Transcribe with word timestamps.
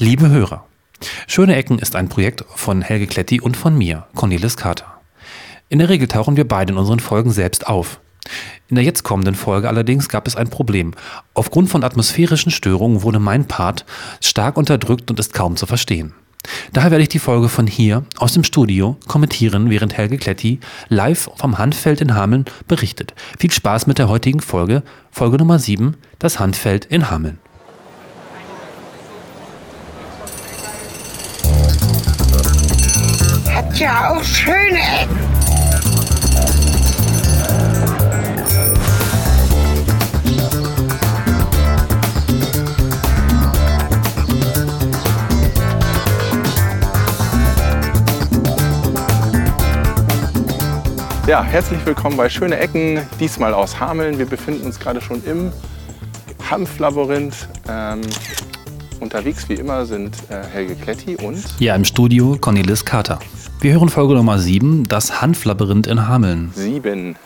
Liebe 0.00 0.30
Hörer, 0.30 0.64
Schöne 1.26 1.56
Ecken 1.56 1.80
ist 1.80 1.96
ein 1.96 2.08
Projekt 2.08 2.44
von 2.54 2.82
Helge 2.82 3.08
Kletti 3.08 3.40
und 3.40 3.56
von 3.56 3.76
mir, 3.76 4.06
Cornelis 4.14 4.56
Carter. 4.56 4.86
In 5.68 5.80
der 5.80 5.88
Regel 5.88 6.06
tauchen 6.06 6.36
wir 6.36 6.46
beide 6.46 6.72
in 6.72 6.78
unseren 6.78 7.00
Folgen 7.00 7.32
selbst 7.32 7.66
auf. 7.66 7.98
In 8.68 8.76
der 8.76 8.84
jetzt 8.84 9.02
kommenden 9.02 9.34
Folge 9.34 9.66
allerdings 9.66 10.08
gab 10.08 10.28
es 10.28 10.36
ein 10.36 10.50
Problem. 10.50 10.94
Aufgrund 11.34 11.68
von 11.68 11.82
atmosphärischen 11.82 12.52
Störungen 12.52 13.02
wurde 13.02 13.18
mein 13.18 13.48
Part 13.48 13.86
stark 14.20 14.56
unterdrückt 14.56 15.10
und 15.10 15.18
ist 15.18 15.34
kaum 15.34 15.56
zu 15.56 15.66
verstehen. 15.66 16.14
Daher 16.72 16.92
werde 16.92 17.02
ich 17.02 17.08
die 17.08 17.18
Folge 17.18 17.48
von 17.48 17.66
hier 17.66 18.04
aus 18.18 18.34
dem 18.34 18.44
Studio 18.44 18.96
kommentieren, 19.08 19.68
während 19.68 19.96
Helge 19.96 20.18
Kletti 20.18 20.60
live 20.88 21.28
vom 21.34 21.58
Handfeld 21.58 22.00
in 22.00 22.14
Hameln 22.14 22.44
berichtet. 22.68 23.14
Viel 23.36 23.50
Spaß 23.50 23.88
mit 23.88 23.98
der 23.98 24.08
heutigen 24.08 24.38
Folge, 24.38 24.84
Folge 25.10 25.38
Nummer 25.38 25.58
7, 25.58 25.96
das 26.20 26.38
Handfeld 26.38 26.84
in 26.84 27.10
Hameln. 27.10 27.40
Ja 33.78 34.10
auch 34.10 34.24
schöne 34.24 34.80
Ecken. 34.80 35.16
Ja, 51.28 51.44
herzlich 51.44 51.78
willkommen 51.86 52.16
bei 52.16 52.28
Schöne 52.28 52.58
Ecken, 52.58 53.06
diesmal 53.20 53.54
aus 53.54 53.78
Hameln. 53.78 54.18
Wir 54.18 54.26
befinden 54.26 54.66
uns 54.66 54.80
gerade 54.80 55.00
schon 55.00 55.22
im 55.24 55.52
Hanflabyrinth. 56.50 57.48
Ähm, 57.68 58.00
unterwegs 58.98 59.48
wie 59.48 59.54
immer 59.54 59.86
sind 59.86 60.16
äh, 60.30 60.42
Helge 60.52 60.74
Kletti 60.74 61.14
und 61.14 61.44
Ja, 61.60 61.76
im 61.76 61.84
Studio 61.84 62.36
Cornelis 62.40 62.84
Carter. 62.84 63.20
Wir 63.60 63.72
hören 63.72 63.88
Folge 63.88 64.14
Nummer 64.14 64.38
7, 64.38 64.86
das 64.86 65.20
Hanflabyrinth 65.20 65.88
in 65.88 66.06
Hameln. 66.06 66.52
Sieben. 66.54 67.16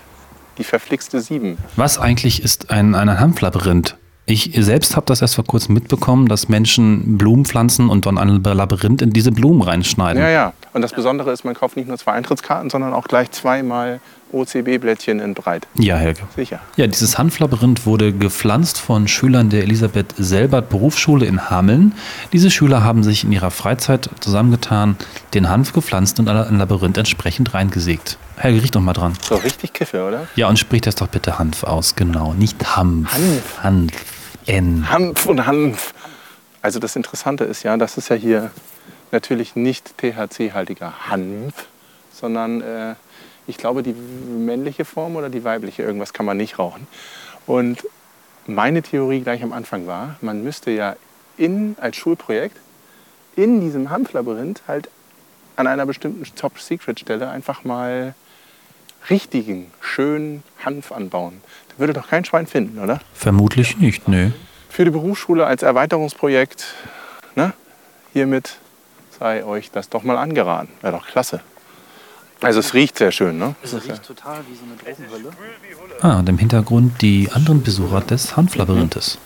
Die 0.56 0.64
verflixte 0.64 1.20
Sieben. 1.20 1.58
Was 1.77 1.98
eigentlich 1.98 2.42
ist 2.42 2.70
ein, 2.70 2.94
ein 2.94 3.20
Hanflabyrinth? 3.20 3.98
Ich 4.24 4.50
selbst 4.56 4.97
habe 4.97 5.05
das 5.05 5.20
erst 5.20 5.34
vor 5.34 5.44
kurzem 5.44 5.74
mitbekommen, 5.74 6.28
dass 6.28 6.48
Menschen 6.48 7.19
Blumen 7.19 7.44
pflanzen 7.44 7.91
und 7.91 8.06
dann 8.06 8.16
ein 8.16 8.42
Labyrinth 8.42 9.02
in 9.02 9.11
diese 9.11 9.30
Blumen 9.30 9.61
reinschneiden. 9.61 10.22
Ja, 10.22 10.30
ja. 10.30 10.52
Und 10.72 10.80
das 10.80 10.92
Besondere 10.92 11.33
ist, 11.33 11.44
man 11.44 11.52
kauft 11.55 11.77
nicht 11.77 11.89
nur 11.89 11.98
zwei 11.98 12.12
Eintrittskarten, 12.12 12.70
sondern 12.70 12.94
auch 12.94 13.08
gleich 13.08 13.30
zweimal 13.33 14.00
OCB-Blättchen 14.33 15.20
in 15.20 15.34
breit. 15.34 15.66
Ja, 15.75 15.97
Helge. 15.97 16.22
Sicher. 16.34 16.61
Ja, 16.77 16.86
dieses 16.86 17.19
Hanflabyrinth 17.19 17.86
wurde 17.86 18.12
gepflanzt 18.12 18.78
von 18.78 19.08
Schülern 19.08 19.50
der 19.50 19.62
Elisabeth 19.62 20.14
Selbert 20.16 20.69
Berufsschule 20.69 21.27
in 21.27 21.50
Hameln. 21.50 21.94
Diese 22.33 22.50
Schüler 22.50 22.83
haben 22.83 23.02
sich 23.02 23.24
in 23.24 23.33
ihrer 23.33 23.50
Freizeit 23.50 24.08
zusammengetan, 24.20 24.97
den 25.34 25.48
Hanf 25.48 25.72
gepflanzt 25.72 26.19
und 26.19 26.28
ein 26.28 26.58
Labyrinth 26.58 26.98
entsprechend 26.98 27.55
reingesägt. 27.55 28.19
Helge, 28.36 28.62
riech 28.62 28.70
doch 28.70 28.80
mal 28.80 28.92
dran. 28.92 29.12
So 29.22 29.36
richtig 29.36 29.72
Kiffe, 29.72 30.06
oder? 30.06 30.27
Ja, 30.36 30.48
und 30.48 30.58
sprich 30.58 30.80
das 30.80 30.94
doch 30.94 31.08
bitte 31.08 31.39
Hanf 31.39 31.64
aus, 31.64 31.94
genau. 31.94 32.34
Nicht 32.34 32.77
Hanf. 32.77 33.12
Hanf. 33.12 33.62
Hanf. 33.62 33.92
N. 34.46 34.91
Hanf 34.91 35.27
und 35.27 35.46
Hanf. 35.46 35.94
Also 36.62 36.78
das 36.78 36.96
Interessante 36.96 37.44
ist 37.44 37.62
ja, 37.62 37.77
das 37.77 37.96
ist 37.98 38.08
ja 38.08 38.17
hier 38.17 38.50
natürlich 39.11 39.56
nicht 39.56 39.98
THC-haltiger 39.98 41.08
Hanf, 41.08 41.67
sondern 42.12 42.61
äh, 42.61 42.94
ich 43.47 43.57
glaube 43.57 43.83
die 43.83 43.93
männliche 43.93 44.85
Form 44.85 45.17
oder 45.17 45.29
die 45.29 45.45
weibliche, 45.45 45.83
irgendwas 45.83 46.12
kann 46.12 46.27
man 46.27 46.37
nicht 46.37 46.59
rauchen. 46.59 46.87
Und 47.47 47.85
meine 48.47 48.83
Theorie 48.83 49.21
gleich 49.21 49.43
am 49.43 49.53
Anfang 49.53 49.87
war, 49.87 50.17
man 50.21 50.43
müsste 50.43 50.71
ja 50.71 50.97
in, 51.37 51.77
als 51.81 51.97
Schulprojekt 51.97 52.57
in 53.37 53.61
diesem 53.61 53.91
Hanflabyrinth 53.91 54.63
halt 54.69 54.89
an 55.57 55.67
einer 55.67 55.87
bestimmten 55.87 56.25
Top-Secret-Stelle 56.35 57.29
einfach 57.29 57.65
mal 57.65 58.15
richtigen, 59.11 59.70
schönen 59.81 60.43
Hanf 60.64 60.92
anbauen. 60.92 61.41
Da 61.69 61.79
würde 61.79 61.92
doch 61.92 62.08
kein 62.08 62.25
Schwein 62.25 62.47
finden, 62.47 62.79
oder? 62.79 63.01
Vermutlich 63.14 63.79
nicht, 63.79 64.08
nö. 64.08 64.31
für 64.69 64.85
die 64.85 64.91
Berufsschule 64.91 65.47
als 65.47 65.63
Erweiterungsprojekt. 65.63 66.75
Ne? 67.35 67.52
Hiermit 68.13 68.58
sei 69.19 69.45
euch 69.45 69.70
das 69.70 69.89
doch 69.89 70.02
mal 70.02 70.17
angeraten. 70.17 70.69
Wäre 70.81 70.97
doch 70.97 71.07
klasse. 71.07 71.41
Also 72.42 72.58
es 72.58 72.75
riecht 72.75 72.98
sehr 72.98 73.13
schön, 73.13 73.39
ne? 73.39 73.55
Es 73.63 73.73
riecht 73.73 74.03
total 74.03 74.41
wie 74.48 74.57
so 74.57 74.63
eine 74.64 74.77
Drogenhölle. 74.77 75.30
Ah, 76.01 76.19
und 76.19 76.29
im 76.29 76.39
Hintergrund 76.39 77.01
die 77.01 77.30
anderen 77.33 77.63
Besucher 77.63 78.01
des 78.01 78.36
Hanflabyrinthes. 78.36 79.19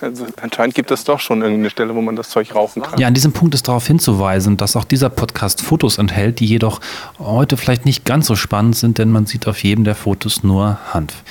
Also 0.00 0.26
anscheinend 0.40 0.74
gibt 0.74 0.90
es 0.90 1.04
doch 1.04 1.20
schon 1.20 1.42
irgendeine 1.42 1.68
Stelle, 1.68 1.94
wo 1.94 2.00
man 2.00 2.16
das 2.16 2.30
Zeug 2.30 2.54
rauchen 2.54 2.80
kann. 2.80 2.98
Ja, 2.98 3.06
an 3.06 3.12
diesem 3.12 3.32
Punkt 3.32 3.54
ist 3.54 3.68
darauf 3.68 3.86
hinzuweisen, 3.86 4.56
dass 4.56 4.74
auch 4.74 4.84
dieser 4.84 5.10
Podcast 5.10 5.60
Fotos 5.60 5.98
enthält, 5.98 6.40
die 6.40 6.46
jedoch 6.46 6.80
heute 7.18 7.58
vielleicht 7.58 7.84
nicht 7.84 8.06
ganz 8.06 8.26
so 8.26 8.34
spannend 8.34 8.76
sind, 8.76 8.96
denn 8.96 9.10
man 9.10 9.26
sieht 9.26 9.46
auf 9.46 9.62
jedem 9.62 9.84
der 9.84 9.94
Fotos 9.94 10.42
nur 10.42 10.78
Hanf. 10.94 11.22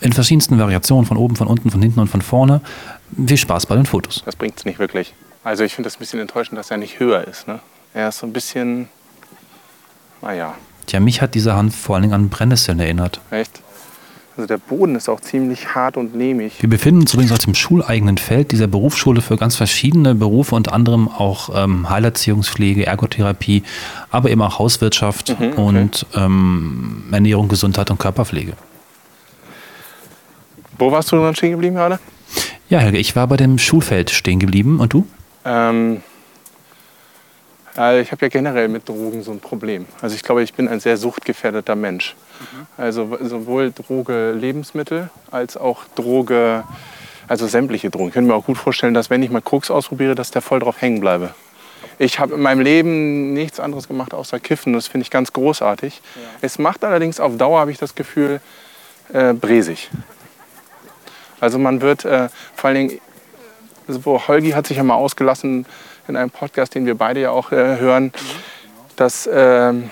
In 0.00 0.12
verschiedensten 0.12 0.56
Variationen, 0.60 1.04
von 1.04 1.16
oben, 1.16 1.34
von 1.34 1.48
unten, 1.48 1.72
von 1.72 1.82
hinten 1.82 1.98
und 1.98 2.06
von 2.08 2.22
vorne. 2.22 2.60
Viel 3.26 3.36
Spaß 3.36 3.66
bei 3.66 3.74
den 3.74 3.86
Fotos. 3.86 4.22
Das 4.24 4.36
bringt 4.36 4.56
es 4.56 4.64
nicht 4.64 4.78
wirklich. 4.78 5.12
Also 5.46 5.62
ich 5.62 5.76
finde 5.76 5.86
das 5.86 5.94
ein 5.96 6.00
bisschen 6.00 6.18
enttäuschend, 6.18 6.58
dass 6.58 6.72
er 6.72 6.76
nicht 6.76 6.98
höher 6.98 7.22
ist. 7.24 7.46
Ne? 7.46 7.60
Er 7.94 8.08
ist 8.08 8.18
so 8.18 8.26
ein 8.26 8.32
bisschen, 8.32 8.88
naja, 10.20 10.54
Tja, 10.86 10.98
mich 10.98 11.22
hat 11.22 11.34
dieser 11.36 11.54
Hanf 11.54 11.76
vor 11.76 11.94
allen 11.94 12.02
Dingen 12.02 12.14
an 12.14 12.28
Brennnesseln 12.30 12.80
erinnert. 12.80 13.20
echt. 13.30 13.60
Also 14.36 14.48
der 14.48 14.58
Boden 14.58 14.96
ist 14.96 15.08
auch 15.08 15.20
ziemlich 15.20 15.74
hart 15.74 15.96
und 15.96 16.14
lehmig. 16.16 16.54
Wir 16.60 16.68
befinden 16.68 17.02
uns 17.02 17.14
übrigens 17.14 17.30
auf 17.32 17.38
dem 17.38 17.54
schuleigenen 17.54 18.18
Feld 18.18 18.50
dieser 18.52 18.66
Berufsschule 18.66 19.20
für 19.22 19.36
ganz 19.36 19.54
verschiedene 19.56 20.14
Berufe, 20.16 20.54
unter 20.56 20.72
anderem 20.72 21.08
auch 21.08 21.48
ähm, 21.54 21.88
Heilerziehungspflege, 21.88 22.84
Ergotherapie, 22.84 23.62
aber 24.10 24.30
eben 24.30 24.42
auch 24.42 24.58
Hauswirtschaft 24.58 25.28
Mhm, 25.38 25.46
okay. 25.52 25.56
und 25.60 26.06
ähm, 26.16 27.04
Ernährung, 27.12 27.46
Gesundheit 27.48 27.90
und 27.92 27.98
Körperpflege. 27.98 28.54
Wo 30.78 30.90
warst 30.92 31.12
du 31.12 31.16
dann 31.16 31.34
stehen 31.36 31.52
geblieben 31.52 31.76
gerade? 31.76 31.98
Ja, 32.68 32.80
Helge, 32.80 32.98
ich 32.98 33.14
war 33.16 33.26
bei 33.28 33.36
dem 33.36 33.58
Schulfeld 33.58 34.10
stehen 34.10 34.38
geblieben 34.40 34.80
und 34.80 34.92
du? 34.92 35.06
Ähm, 35.46 36.02
also 37.76 38.00
ich 38.00 38.10
habe 38.10 38.24
ja 38.24 38.28
generell 38.28 38.68
mit 38.68 38.88
Drogen 38.88 39.22
so 39.22 39.32
ein 39.32 39.40
Problem. 39.40 39.86
Also 40.00 40.16
ich 40.16 40.22
glaube, 40.22 40.42
ich 40.42 40.54
bin 40.54 40.66
ein 40.66 40.80
sehr 40.80 40.96
suchtgefährdeter 40.96 41.76
Mensch. 41.76 42.16
Also 42.76 43.18
sowohl 43.20 43.70
Droge 43.72 44.32
Lebensmittel 44.32 45.10
als 45.30 45.56
auch 45.56 45.84
Droge, 45.94 46.64
also 47.28 47.46
sämtliche 47.46 47.90
Drogen. 47.90 48.08
Ich 48.08 48.14
könnte 48.14 48.30
mir 48.30 48.36
auch 48.36 48.46
gut 48.46 48.58
vorstellen, 48.58 48.94
dass 48.94 49.10
wenn 49.10 49.22
ich 49.22 49.30
mal 49.30 49.42
Koks 49.42 49.70
ausprobiere, 49.70 50.14
dass 50.14 50.30
der 50.30 50.42
voll 50.42 50.60
drauf 50.60 50.80
hängen 50.80 51.00
bleibe. 51.00 51.34
Ich 51.98 52.18
habe 52.18 52.34
in 52.34 52.40
meinem 52.40 52.60
Leben 52.60 53.32
nichts 53.32 53.60
anderes 53.60 53.88
gemacht 53.88 54.12
außer 54.14 54.40
Kiffen. 54.40 54.72
Das 54.72 54.86
finde 54.86 55.02
ich 55.02 55.10
ganz 55.10 55.32
großartig. 55.32 56.02
Es 56.40 56.58
macht 56.58 56.84
allerdings 56.84 57.20
auf 57.20 57.36
Dauer, 57.36 57.60
habe 57.60 57.70
ich 57.70 57.78
das 57.78 57.94
Gefühl, 57.94 58.40
äh, 59.12 59.32
bresig. 59.32 59.90
Also 61.40 61.58
man 61.58 61.80
wird 61.82 62.04
äh, 62.04 62.28
vor 62.54 62.68
allen 62.68 62.88
Dingen 62.88 63.00
wo 63.88 64.26
Holgi 64.26 64.50
hat 64.50 64.66
sich 64.66 64.76
ja 64.76 64.82
mal 64.82 64.94
ausgelassen 64.94 65.66
in 66.08 66.16
einem 66.16 66.30
Podcast, 66.30 66.74
den 66.74 66.86
wir 66.86 66.94
beide 66.94 67.20
ja 67.20 67.30
auch 67.30 67.52
äh, 67.52 67.78
hören, 67.78 68.12
dass, 68.96 69.28
ähm, 69.32 69.90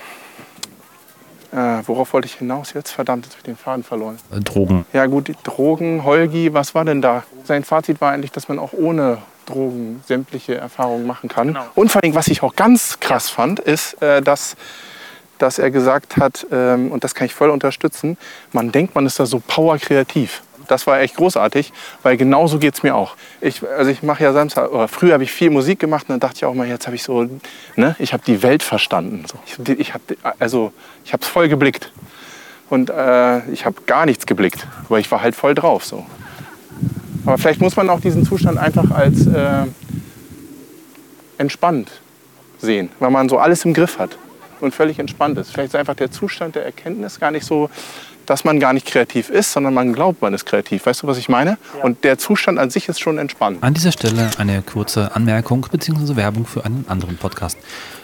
äh, 1.51 1.57
worauf 1.85 2.13
wollte 2.13 2.27
ich 2.27 2.35
hinaus 2.35 2.73
jetzt? 2.73 2.91
Verdammt, 2.91 3.25
jetzt 3.25 3.33
habe 3.33 3.41
ich 3.41 3.45
den 3.45 3.57
Faden 3.57 3.83
verloren. 3.83 4.17
Äh, 4.31 4.39
Drogen. 4.39 4.85
Ja 4.93 5.05
gut, 5.05 5.27
die 5.27 5.35
Drogen, 5.43 6.03
Holgi, 6.03 6.53
was 6.53 6.75
war 6.75 6.85
denn 6.85 7.01
da? 7.01 7.23
Sein 7.43 7.63
Fazit 7.63 8.01
war 8.01 8.11
eigentlich, 8.11 8.31
dass 8.31 8.47
man 8.47 8.59
auch 8.59 8.73
ohne 8.73 9.19
Drogen 9.45 10.01
sämtliche 10.05 10.55
Erfahrungen 10.55 11.05
machen 11.05 11.29
kann. 11.29 11.49
Genau. 11.49 11.65
Und 11.75 11.91
vor 11.91 12.03
allem, 12.03 12.15
was 12.15 12.27
ich 12.27 12.41
auch 12.43 12.55
ganz 12.55 12.99
krass 12.99 13.29
fand, 13.29 13.59
ist, 13.59 14.01
äh, 14.01 14.21
dass, 14.21 14.55
dass 15.37 15.59
er 15.59 15.71
gesagt 15.71 16.17
hat, 16.17 16.47
ähm, 16.51 16.91
und 16.91 17.03
das 17.03 17.15
kann 17.15 17.25
ich 17.25 17.33
voll 17.33 17.49
unterstützen, 17.49 18.17
man 18.51 18.71
denkt, 18.71 18.95
man 18.95 19.05
ist 19.05 19.19
da 19.19 19.25
so 19.25 19.39
powerkreativ. 19.39 20.41
Das 20.67 20.87
war 20.87 20.99
echt 20.99 21.15
großartig, 21.15 21.71
weil 22.03 22.17
genauso 22.17 22.59
geht 22.59 22.73
es 22.73 22.83
mir 22.83 22.95
auch. 22.95 23.15
Ich, 23.41 23.61
also 23.67 23.91
ich 23.91 24.03
mache 24.03 24.23
ja 24.23 24.33
Samstag, 24.33 24.71
oder 24.71 24.87
früher 24.87 25.13
habe 25.13 25.23
ich 25.23 25.31
viel 25.31 25.49
Musik 25.49 25.79
gemacht 25.79 26.05
und 26.07 26.13
dann 26.13 26.19
dachte 26.19 26.37
ich 26.37 26.45
auch 26.45 26.53
mal, 26.53 26.67
jetzt 26.67 26.87
habe 26.87 26.95
ich 26.95 27.03
so, 27.03 27.27
ne, 27.75 27.95
ich 27.99 28.13
habe 28.13 28.23
die 28.25 28.41
Welt 28.43 28.63
verstanden. 28.63 29.25
So. 29.31 29.37
Ich, 29.45 29.79
ich 29.79 29.93
habe 29.93 30.03
also, 30.39 30.71
ich 31.03 31.13
es 31.13 31.27
voll 31.27 31.49
geblickt. 31.49 31.91
Und 32.69 32.89
äh, 32.89 33.47
ich 33.51 33.65
habe 33.65 33.81
gar 33.85 34.05
nichts 34.05 34.25
geblickt, 34.25 34.65
weil 34.89 34.99
ich 34.99 35.11
war 35.11 35.21
halt 35.21 35.35
voll 35.35 35.53
drauf. 35.53 35.85
So. 35.85 36.05
Aber 37.25 37.37
vielleicht 37.37 37.61
muss 37.61 37.75
man 37.75 37.89
auch 37.89 37.99
diesen 37.99 38.25
Zustand 38.25 38.57
einfach 38.57 38.89
als 38.91 39.27
äh, 39.27 39.65
entspannt 41.37 41.91
sehen, 42.59 42.89
weil 42.99 43.11
man 43.11 43.29
so 43.29 43.37
alles 43.37 43.65
im 43.65 43.73
Griff 43.73 43.99
hat 43.99 44.17
und 44.61 44.73
völlig 44.73 44.99
entspannt 44.99 45.37
ist. 45.37 45.51
Vielleicht 45.51 45.69
ist 45.69 45.75
einfach 45.75 45.95
der 45.95 46.11
Zustand 46.11 46.55
der 46.55 46.65
Erkenntnis 46.65 47.19
gar 47.19 47.31
nicht 47.31 47.45
so, 47.45 47.69
dass 48.25 48.43
man 48.43 48.59
gar 48.59 48.73
nicht 48.73 48.85
kreativ 48.85 49.29
ist, 49.29 49.51
sondern 49.51 49.73
man 49.73 49.93
glaubt, 49.93 50.21
man 50.21 50.33
ist 50.33 50.45
kreativ. 50.45 50.85
Weißt 50.85 51.03
du, 51.03 51.07
was 51.07 51.17
ich 51.17 51.29
meine? 51.29 51.57
Und 51.83 52.03
der 52.03 52.17
Zustand 52.17 52.59
an 52.59 52.69
sich 52.69 52.89
ist 52.89 52.99
schon 52.99 53.17
entspannt. 53.17 53.61
An 53.61 53.73
dieser 53.73 53.91
Stelle 53.91 54.29
eine 54.37 54.61
kurze 54.61 55.15
Anmerkung 55.15 55.67
bzw. 55.71 56.15
Werbung 56.15 56.45
für 56.45 56.65
einen 56.65 56.85
anderen 56.87 57.17
Podcast. 57.17 57.57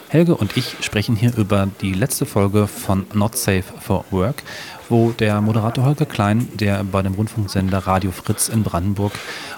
Helge 0.08 0.34
und 0.34 0.56
ich 0.58 0.76
sprechen 0.82 1.16
hier 1.16 1.34
über 1.38 1.68
die 1.80 1.94
letzte 1.94 2.26
Folge 2.26 2.66
von 2.66 3.06
Not 3.14 3.36
Safe 3.36 3.64
for 3.80 4.04
Work, 4.10 4.42
wo 4.90 5.12
der 5.12 5.40
Moderator 5.40 5.86
Holger 5.86 6.04
Klein, 6.04 6.48
der 6.52 6.84
bei 6.84 7.00
dem 7.00 7.14
Rundfunksender 7.14 7.78
Radio 7.78 8.10
Fritz 8.10 8.50
in 8.50 8.62
Brandenburg 8.62 9.12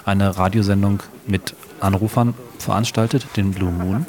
eine 0.05 0.37
Radiosendung 0.37 1.03
mit 1.27 1.55
Anrufern 1.81 2.35
veranstaltet, 2.57 3.27
den 3.35 3.51
Blue 3.51 3.71
Moon, 3.71 4.05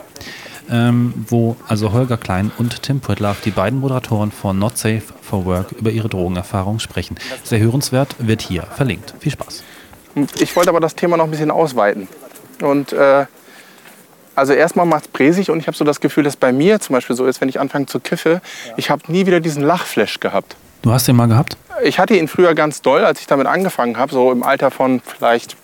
ähm, 0.70 1.14
wo 1.28 1.56
also 1.68 1.92
Holger 1.92 2.16
Klein 2.16 2.50
und 2.58 2.82
Tim 2.82 3.00
Pritlaff, 3.00 3.40
die 3.40 3.50
beiden 3.50 3.80
Moderatoren 3.80 4.32
von 4.32 4.58
Not 4.58 4.78
Safe 4.78 5.02
for 5.22 5.44
Work, 5.44 5.72
über 5.72 5.90
ihre 5.90 6.08
Drogenerfahrung 6.08 6.78
sprechen. 6.78 7.16
Sehr 7.44 7.60
hörenswert, 7.60 8.16
wird 8.18 8.42
hier 8.42 8.62
verlinkt. 8.62 9.14
Viel 9.20 9.32
Spaß. 9.32 9.62
Ich 10.38 10.56
wollte 10.56 10.70
aber 10.70 10.80
das 10.80 10.94
Thema 10.94 11.16
noch 11.16 11.24
ein 11.24 11.30
bisschen 11.30 11.50
ausweiten. 11.50 12.08
Und 12.62 12.92
äh, 12.92 13.26
also 14.34 14.52
erstmal 14.52 14.86
macht 14.86 15.04
es 15.04 15.08
präsig 15.08 15.50
und 15.50 15.58
ich 15.60 15.66
habe 15.66 15.76
so 15.76 15.84
das 15.84 16.00
Gefühl, 16.00 16.24
dass 16.24 16.36
bei 16.36 16.52
mir 16.52 16.78
zum 16.80 16.94
Beispiel 16.94 17.16
so 17.16 17.26
ist, 17.26 17.40
wenn 17.40 17.48
ich 17.48 17.58
anfange 17.58 17.86
zu 17.86 18.00
kiffe, 18.00 18.40
ich 18.76 18.90
habe 18.90 19.10
nie 19.10 19.26
wieder 19.26 19.40
diesen 19.40 19.62
Lachflash 19.62 20.20
gehabt. 20.20 20.56
Du 20.82 20.92
hast 20.92 21.08
den 21.08 21.16
mal 21.16 21.26
gehabt? 21.26 21.56
Ich 21.82 21.98
hatte 21.98 22.14
ihn 22.16 22.28
früher 22.28 22.54
ganz 22.54 22.82
doll, 22.82 23.04
als 23.04 23.20
ich 23.20 23.26
damit 23.26 23.46
angefangen 23.46 23.96
habe, 23.96 24.12
so 24.12 24.30
im 24.30 24.42
Alter 24.42 24.70
von 24.70 25.00
vielleicht 25.00 25.56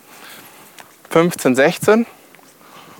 15, 1.11 1.55
16. 1.55 2.05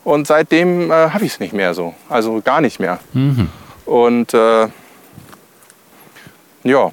Und 0.03 0.27
seitdem 0.27 0.91
äh, 0.91 0.93
habe 0.93 1.25
ich 1.25 1.33
es 1.33 1.39
nicht 1.39 1.53
mehr 1.53 1.73
so. 1.73 1.93
Also 2.09 2.41
gar 2.43 2.61
nicht 2.61 2.79
mehr. 2.79 2.99
Mhm. 3.13 3.49
Und 3.85 4.33
äh, 4.33 4.67
ja, 6.63 6.91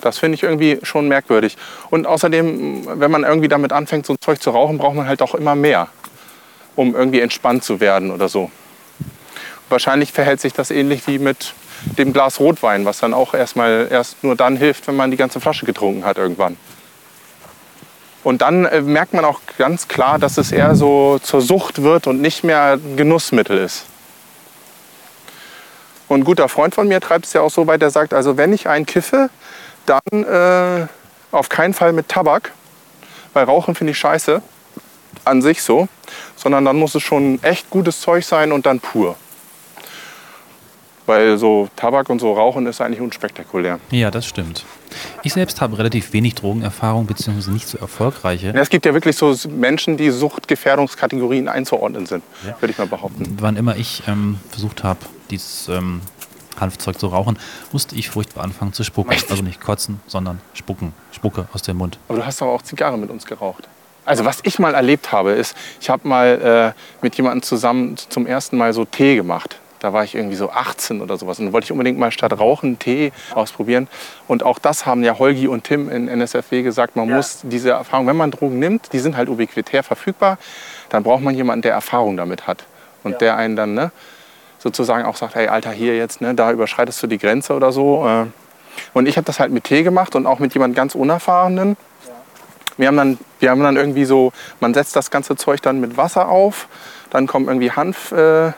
das 0.00 0.18
finde 0.18 0.34
ich 0.34 0.42
irgendwie 0.42 0.78
schon 0.82 1.08
merkwürdig. 1.08 1.56
Und 1.90 2.06
außerdem, 2.06 3.00
wenn 3.00 3.10
man 3.10 3.22
irgendwie 3.24 3.48
damit 3.48 3.72
anfängt, 3.72 4.06
so 4.06 4.14
ein 4.14 4.20
Zeug 4.20 4.42
zu 4.42 4.50
rauchen, 4.50 4.78
braucht 4.78 4.96
man 4.96 5.06
halt 5.06 5.22
auch 5.22 5.34
immer 5.34 5.54
mehr, 5.54 5.88
um 6.74 6.94
irgendwie 6.94 7.20
entspannt 7.20 7.64
zu 7.64 7.80
werden 7.80 8.10
oder 8.10 8.28
so. 8.28 8.50
Wahrscheinlich 9.68 10.12
verhält 10.12 10.40
sich 10.40 10.52
das 10.52 10.70
ähnlich 10.70 11.06
wie 11.06 11.18
mit 11.18 11.54
dem 11.98 12.12
Glas 12.12 12.40
Rotwein, 12.40 12.84
was 12.84 12.98
dann 12.98 13.14
auch 13.14 13.34
erstmal 13.34 13.88
erst 13.90 14.22
nur 14.22 14.36
dann 14.36 14.56
hilft, 14.56 14.86
wenn 14.86 14.96
man 14.96 15.10
die 15.10 15.16
ganze 15.16 15.40
Flasche 15.40 15.66
getrunken 15.66 16.04
hat 16.04 16.18
irgendwann. 16.18 16.56
Und 18.24 18.42
dann 18.42 18.64
äh, 18.64 18.80
merkt 18.80 19.14
man 19.14 19.24
auch 19.24 19.40
ganz 19.58 19.88
klar, 19.88 20.18
dass 20.18 20.38
es 20.38 20.52
eher 20.52 20.74
so 20.74 21.18
zur 21.22 21.40
Sucht 21.40 21.82
wird 21.82 22.06
und 22.06 22.20
nicht 22.20 22.44
mehr 22.44 22.78
Genussmittel 22.96 23.58
ist. 23.58 23.86
Und 26.08 26.20
ein 26.20 26.24
guter 26.24 26.48
Freund 26.48 26.74
von 26.74 26.88
mir 26.88 27.00
treibt 27.00 27.26
es 27.26 27.32
ja 27.32 27.40
auch 27.40 27.50
so 27.50 27.66
weit, 27.66 27.82
der 27.82 27.90
sagt, 27.90 28.12
also 28.12 28.36
wenn 28.36 28.52
ich 28.52 28.68
einen 28.68 28.86
kiffe, 28.86 29.30
dann 29.86 30.00
äh, 30.24 30.86
auf 31.32 31.48
keinen 31.48 31.74
Fall 31.74 31.92
mit 31.92 32.08
Tabak, 32.08 32.52
weil 33.32 33.44
Rauchen 33.44 33.74
finde 33.74 33.92
ich 33.92 33.98
scheiße, 33.98 34.42
an 35.24 35.42
sich 35.42 35.62
so, 35.62 35.88
sondern 36.36 36.64
dann 36.64 36.76
muss 36.76 36.94
es 36.94 37.02
schon 37.02 37.42
echt 37.42 37.70
gutes 37.70 38.00
Zeug 38.00 38.24
sein 38.24 38.52
und 38.52 38.66
dann 38.66 38.80
pur. 38.80 39.16
Weil 41.06 41.36
so 41.36 41.68
Tabak 41.76 42.08
und 42.10 42.20
so 42.20 42.32
Rauchen 42.32 42.66
ist 42.66 42.80
eigentlich 42.80 43.00
unspektakulär. 43.00 43.80
Ja, 43.90 44.10
das 44.10 44.26
stimmt. 44.26 44.64
Ich 45.22 45.32
selbst 45.32 45.60
habe 45.60 45.78
relativ 45.78 46.12
wenig 46.12 46.34
Drogenerfahrung, 46.34 47.06
beziehungsweise 47.06 47.50
nicht 47.50 47.66
so 47.66 47.78
erfolgreiche. 47.78 48.52
Es 48.54 48.68
gibt 48.68 48.86
ja 48.86 48.94
wirklich 48.94 49.16
so 49.16 49.34
Menschen, 49.48 49.96
die 49.96 50.10
Suchtgefährdungskategorien 50.10 51.48
einzuordnen 51.48 52.06
sind, 52.06 52.22
ja. 52.46 52.54
würde 52.60 52.72
ich 52.72 52.78
mal 52.78 52.86
behaupten. 52.86 53.36
Wann 53.40 53.56
immer 53.56 53.76
ich 53.76 54.02
ähm, 54.06 54.38
versucht 54.50 54.84
habe, 54.84 55.00
dieses 55.30 55.68
ähm, 55.68 56.02
Hanfzeug 56.60 56.98
zu 56.98 57.08
rauchen, 57.08 57.38
musste 57.72 57.96
ich 57.96 58.10
furchtbar 58.10 58.44
anfangen 58.44 58.72
zu 58.72 58.84
spucken. 58.84 59.12
Echt? 59.12 59.30
Also 59.30 59.42
nicht 59.42 59.60
kotzen, 59.60 60.00
sondern 60.06 60.40
spucken. 60.54 60.92
Spucke 61.10 61.48
aus 61.52 61.62
dem 61.62 61.78
Mund. 61.78 61.98
Aber 62.08 62.18
du 62.18 62.26
hast 62.26 62.40
doch 62.40 62.48
auch 62.48 62.62
Zigarre 62.62 62.98
mit 62.98 63.10
uns 63.10 63.24
geraucht. 63.26 63.68
Also 64.04 64.24
was 64.24 64.40
ich 64.42 64.58
mal 64.58 64.74
erlebt 64.74 65.12
habe, 65.12 65.32
ist, 65.32 65.56
ich 65.80 65.88
habe 65.88 66.06
mal 66.08 66.74
äh, 66.74 67.02
mit 67.02 67.14
jemandem 67.16 67.42
zusammen 67.42 67.96
zum 67.96 68.26
ersten 68.26 68.56
Mal 68.56 68.72
so 68.72 68.84
Tee 68.84 69.14
gemacht. 69.14 69.58
Da 69.82 69.92
war 69.92 70.04
ich 70.04 70.14
irgendwie 70.14 70.36
so 70.36 70.48
18 70.50 71.00
oder 71.00 71.16
sowas. 71.16 71.40
Und 71.40 71.46
dann 71.46 71.52
wollte 71.52 71.64
ich 71.64 71.72
unbedingt 71.72 71.98
mal 71.98 72.12
statt 72.12 72.38
Rauchen 72.38 72.78
Tee 72.78 73.10
ausprobieren. 73.34 73.88
Und 74.28 74.44
auch 74.44 74.60
das 74.60 74.86
haben 74.86 75.02
ja 75.02 75.18
Holgi 75.18 75.48
und 75.48 75.64
Tim 75.64 75.90
in 75.90 76.06
NSFW 76.06 76.62
gesagt. 76.62 76.94
Man 76.94 77.08
Ja. 77.08 77.16
muss 77.16 77.40
diese 77.42 77.70
Erfahrung, 77.70 78.06
wenn 78.06 78.16
man 78.16 78.30
Drogen 78.30 78.60
nimmt, 78.60 78.92
die 78.92 79.00
sind 79.00 79.16
halt 79.16 79.28
ubiquitär 79.28 79.82
verfügbar, 79.82 80.38
dann 80.90 81.02
braucht 81.02 81.22
man 81.22 81.34
jemanden, 81.34 81.62
der 81.62 81.72
Erfahrung 81.72 82.16
damit 82.16 82.46
hat. 82.46 82.64
Und 83.02 83.12
Ja. 83.12 83.18
der 83.18 83.36
einen 83.36 83.56
dann 83.56 83.74
ne, 83.74 83.90
sozusagen 84.60 85.04
auch 85.04 85.16
sagt, 85.16 85.34
hey 85.34 85.48
Alter, 85.48 85.72
hier 85.72 85.96
jetzt, 85.96 86.20
ne, 86.20 86.32
da 86.34 86.52
überschreitest 86.52 87.02
du 87.02 87.08
die 87.08 87.18
Grenze 87.18 87.54
oder 87.54 87.72
so. 87.72 88.06
äh. 88.06 88.26
Und 88.94 89.06
ich 89.08 89.16
habe 89.16 89.24
das 89.24 89.40
halt 89.40 89.50
mit 89.50 89.64
Tee 89.64 89.82
gemacht 89.82 90.14
und 90.14 90.26
auch 90.26 90.38
mit 90.38 90.54
jemandem 90.54 90.76
ganz 90.76 90.94
Unerfahrenen. 90.94 91.76
Wir 92.76 92.86
haben, 92.86 92.96
dann, 92.96 93.18
wir 93.40 93.50
haben 93.50 93.62
dann 93.62 93.76
irgendwie 93.76 94.04
so, 94.04 94.32
man 94.60 94.72
setzt 94.74 94.94
das 94.94 95.10
ganze 95.10 95.34
Zeug 95.34 95.60
dann 95.60 95.80
mit 95.80 95.96
Wasser 95.96 96.28
auf, 96.28 96.68
dann 97.10 97.26
kommt 97.26 97.48
irgendwie 97.48 97.72
Hanf, 97.72 98.12
äh, 98.12 98.52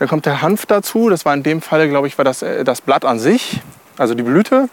dann 0.00 0.08
kommt 0.08 0.24
der 0.24 0.40
Hanf 0.40 0.64
dazu. 0.64 1.10
Das 1.10 1.26
war 1.26 1.34
in 1.34 1.42
dem 1.42 1.60
Fall, 1.60 1.86
glaube 1.88 2.08
ich, 2.08 2.16
war 2.16 2.24
das, 2.24 2.40
äh, 2.40 2.64
das 2.64 2.80
Blatt 2.80 3.04
an 3.04 3.18
sich, 3.18 3.60
also 3.98 4.14
die 4.14 4.22
Blüte. 4.22 4.68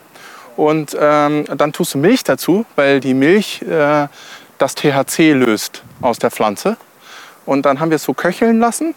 Und 0.55 0.97
ähm, 0.99 1.43
dann 1.55 1.73
tust 1.73 1.93
du 1.93 1.97
Milch 1.99 2.23
dazu, 2.23 2.65
weil 2.77 3.01
die 3.01 3.13
Milch 3.13 3.61
äh, 3.61 4.07
das 4.57 4.73
THC 4.73 5.33
löst 5.33 5.83
aus 6.01 6.17
der 6.17 6.31
Pflanze. 6.31 6.77
Und 7.45 7.65
dann 7.65 7.81
haben 7.81 7.91
wir 7.91 7.97
es 7.97 8.03
so 8.03 8.13
köcheln 8.13 8.59
lassen. 8.59 8.95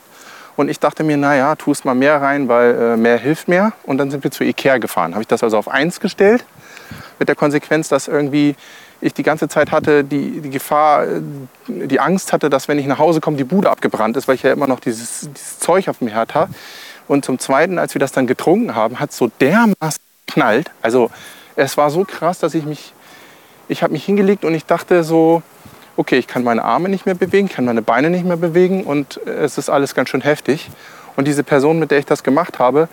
Und 0.56 0.70
ich 0.70 0.78
dachte 0.78 1.02
mir, 1.02 1.16
naja, 1.16 1.56
tu 1.56 1.72
es 1.72 1.84
mal 1.84 1.96
mehr 1.96 2.22
rein, 2.22 2.48
weil 2.48 2.74
äh, 2.76 2.96
mehr 2.96 3.18
hilft 3.18 3.48
mehr. 3.48 3.72
Und 3.82 3.98
dann 3.98 4.12
sind 4.12 4.22
wir 4.22 4.30
zu 4.30 4.44
Ikea 4.44 4.78
gefahren. 4.78 5.14
Habe 5.14 5.22
ich 5.22 5.28
das 5.28 5.42
also 5.42 5.58
auf 5.58 5.66
1 5.66 5.98
gestellt. 5.98 6.44
Mit 7.18 7.28
der 7.28 7.34
Konsequenz, 7.34 7.88
dass 7.88 8.06
irgendwie 8.06 8.54
ich 9.00 9.14
die 9.14 9.22
ganze 9.22 9.48
Zeit 9.48 9.70
hatte, 9.70 10.04
die, 10.04 10.40
die 10.40 10.50
Gefahr, 10.50 11.06
äh, 11.06 11.20
die 11.68 12.00
Angst 12.00 12.32
hatte, 12.32 12.50
dass 12.50 12.68
wenn 12.68 12.78
ich 12.78 12.86
nach 12.86 12.98
Hause 12.98 13.20
komme, 13.20 13.36
die 13.36 13.44
Bude 13.44 13.70
abgebrannt 13.70 14.16
ist, 14.16 14.28
weil 14.28 14.34
ich 14.34 14.42
ja 14.42 14.52
immer 14.52 14.66
noch 14.66 14.80
dieses, 14.80 15.28
dieses 15.32 15.58
Zeug 15.58 15.88
auf 15.88 15.98
dem 15.98 16.08
Herd 16.08 16.34
habe. 16.34 16.52
Und 17.08 17.24
zum 17.24 17.38
Zweiten, 17.38 17.78
als 17.78 17.94
wir 17.94 17.98
das 17.98 18.12
dann 18.12 18.26
getrunken 18.26 18.74
haben, 18.74 19.00
hat 19.00 19.10
es 19.10 19.16
so 19.16 19.30
dermaßen 19.40 20.00
geknallt. 20.26 20.70
Also 20.82 21.10
es 21.56 21.76
war 21.76 21.90
so 21.90 22.04
krass, 22.04 22.38
dass 22.38 22.54
ich 22.54 22.64
mich, 22.64 22.92
ich 23.68 23.82
habe 23.82 23.92
mich 23.92 24.04
hingelegt 24.04 24.44
und 24.44 24.54
ich 24.54 24.64
dachte 24.64 25.02
so, 25.02 25.42
okay, 25.96 26.18
ich 26.18 26.26
kann 26.26 26.44
meine 26.44 26.64
Arme 26.64 26.88
nicht 26.88 27.06
mehr 27.06 27.14
bewegen, 27.14 27.48
kann 27.48 27.64
meine 27.64 27.82
Beine 27.82 28.10
nicht 28.10 28.24
mehr 28.24 28.36
bewegen 28.36 28.84
und 28.84 29.20
äh, 29.26 29.30
es 29.30 29.58
ist 29.58 29.68
alles 29.70 29.94
ganz 29.94 30.08
schön 30.08 30.20
heftig. 30.20 30.70
Und 31.16 31.26
diese 31.26 31.42
Person, 31.42 31.78
mit 31.78 31.90
der 31.90 31.98
ich 31.98 32.06
das 32.06 32.22
gemacht 32.22 32.58
habe, 32.58 32.88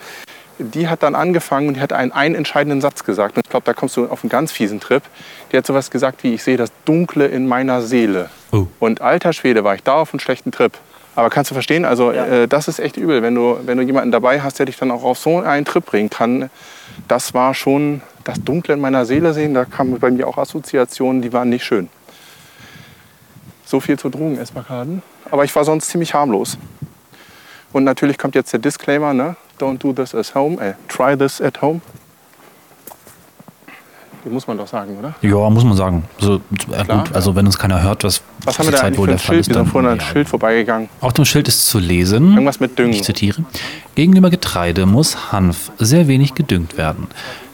die 0.59 0.87
hat 0.87 1.03
dann 1.03 1.15
angefangen 1.15 1.67
und 1.69 1.73
die 1.75 1.81
hat 1.81 1.93
einen, 1.93 2.11
einen 2.11 2.35
entscheidenden 2.35 2.81
Satz 2.81 3.03
gesagt. 3.03 3.37
Und 3.37 3.45
ich 3.45 3.49
glaube, 3.49 3.65
da 3.65 3.73
kommst 3.73 3.95
du 3.97 4.07
auf 4.07 4.23
einen 4.23 4.29
ganz 4.29 4.51
fiesen 4.51 4.79
Trip. 4.79 5.03
Die 5.51 5.57
hat 5.57 5.65
sowas 5.65 5.91
gesagt 5.91 6.23
wie, 6.23 6.33
ich 6.33 6.43
sehe 6.43 6.57
das 6.57 6.71
Dunkle 6.85 7.27
in 7.27 7.47
meiner 7.47 7.81
Seele. 7.81 8.29
Oh. 8.51 8.67
Und 8.79 9.01
alter 9.01 9.33
Schwede, 9.33 9.63
war 9.63 9.75
ich 9.75 9.83
da 9.83 9.93
auf 9.95 10.13
einen 10.13 10.19
schlechten 10.19 10.51
Trip. 10.51 10.73
Aber 11.15 11.29
kannst 11.29 11.49
du 11.49 11.55
verstehen, 11.55 11.83
also 11.85 12.11
Ja. 12.11 12.25
äh, 12.25 12.47
das 12.47 12.67
ist 12.67 12.79
echt 12.79 12.95
übel, 12.97 13.21
wenn 13.23 13.33
du, 13.33 13.57
wenn 13.65 13.77
du 13.77 13.83
jemanden 13.83 14.11
dabei 14.11 14.41
hast, 14.41 14.59
der 14.59 14.67
dich 14.67 14.77
dann 14.77 14.91
auch 14.91 15.03
auf 15.03 15.17
so 15.17 15.39
einen 15.39 15.65
Trip 15.65 15.83
bringen 15.85 16.09
kann. 16.09 16.49
Das 17.07 17.33
war 17.33 17.53
schon 17.53 18.01
das 18.23 18.39
Dunkle 18.43 18.73
in 18.75 18.79
meiner 18.81 19.05
Seele 19.05 19.33
sehen, 19.33 19.53
da 19.53 19.65
kamen 19.65 19.99
bei 19.99 20.11
mir 20.11 20.27
auch 20.27 20.37
Assoziationen, 20.37 21.21
die 21.21 21.33
waren 21.33 21.49
nicht 21.49 21.63
schön. 21.63 21.89
So 23.65 23.79
viel 23.79 23.97
zu 23.97 24.09
Drogenesbarkaden. 24.09 25.01
Aber 25.31 25.43
ich 25.43 25.55
war 25.55 25.65
sonst 25.65 25.89
ziemlich 25.89 26.13
harmlos. 26.13 26.57
Und 27.73 27.83
natürlich 27.83 28.17
kommt 28.17 28.35
jetzt 28.35 28.53
der 28.53 28.59
Disclaimer, 28.59 29.13
ne? 29.13 29.35
Don't 29.59 29.77
do 29.79 29.91
this 29.93 30.13
at 30.13 30.33
home, 30.35 30.61
äh, 30.61 30.73
try 30.87 31.17
this 31.17 31.41
at 31.41 31.61
home. 31.61 31.81
Die 34.23 34.29
muss 34.29 34.45
man 34.45 34.57
doch 34.57 34.67
sagen, 34.67 34.97
oder? 34.99 35.15
Ja, 35.21 35.49
muss 35.49 35.63
man 35.63 35.77
sagen. 35.77 36.03
Also, 36.19 36.41
äh, 36.71 36.83
gut, 36.85 37.13
also 37.13 37.35
wenn 37.35 37.45
uns 37.45 37.57
keiner 37.57 37.81
hört, 37.81 38.03
was, 38.03 38.21
Was 38.43 38.59
haben 38.59 38.65
wir 38.67 38.71
da 38.73 38.81
eigentlich 38.81 39.05
für 39.05 39.11
ein 39.11 39.19
Schild? 39.19 39.47
Wir 39.47 39.53
sind 39.55 39.67
vorhin 39.67 39.89
an 39.89 39.93
ein 39.93 39.99
ja. 39.99 40.05
Schild 40.05 40.27
vorbeigegangen. 40.27 40.89
Auf 40.99 41.13
dem 41.13 41.23
Schild 41.23 41.47
ist 41.47 41.67
zu 41.67 41.79
lesen, 41.79 42.31
Irgendwas 42.33 42.59
mit 42.59 42.77
Düngen. 42.77 42.91
ich 42.93 43.03
zitiere, 43.03 43.45
gegenüber 43.95 44.29
Getreide 44.29 44.85
muss 44.85 45.31
Hanf 45.31 45.71
sehr 45.77 46.07
wenig 46.09 46.35
gedüngt 46.35 46.77
werden. 46.77 47.07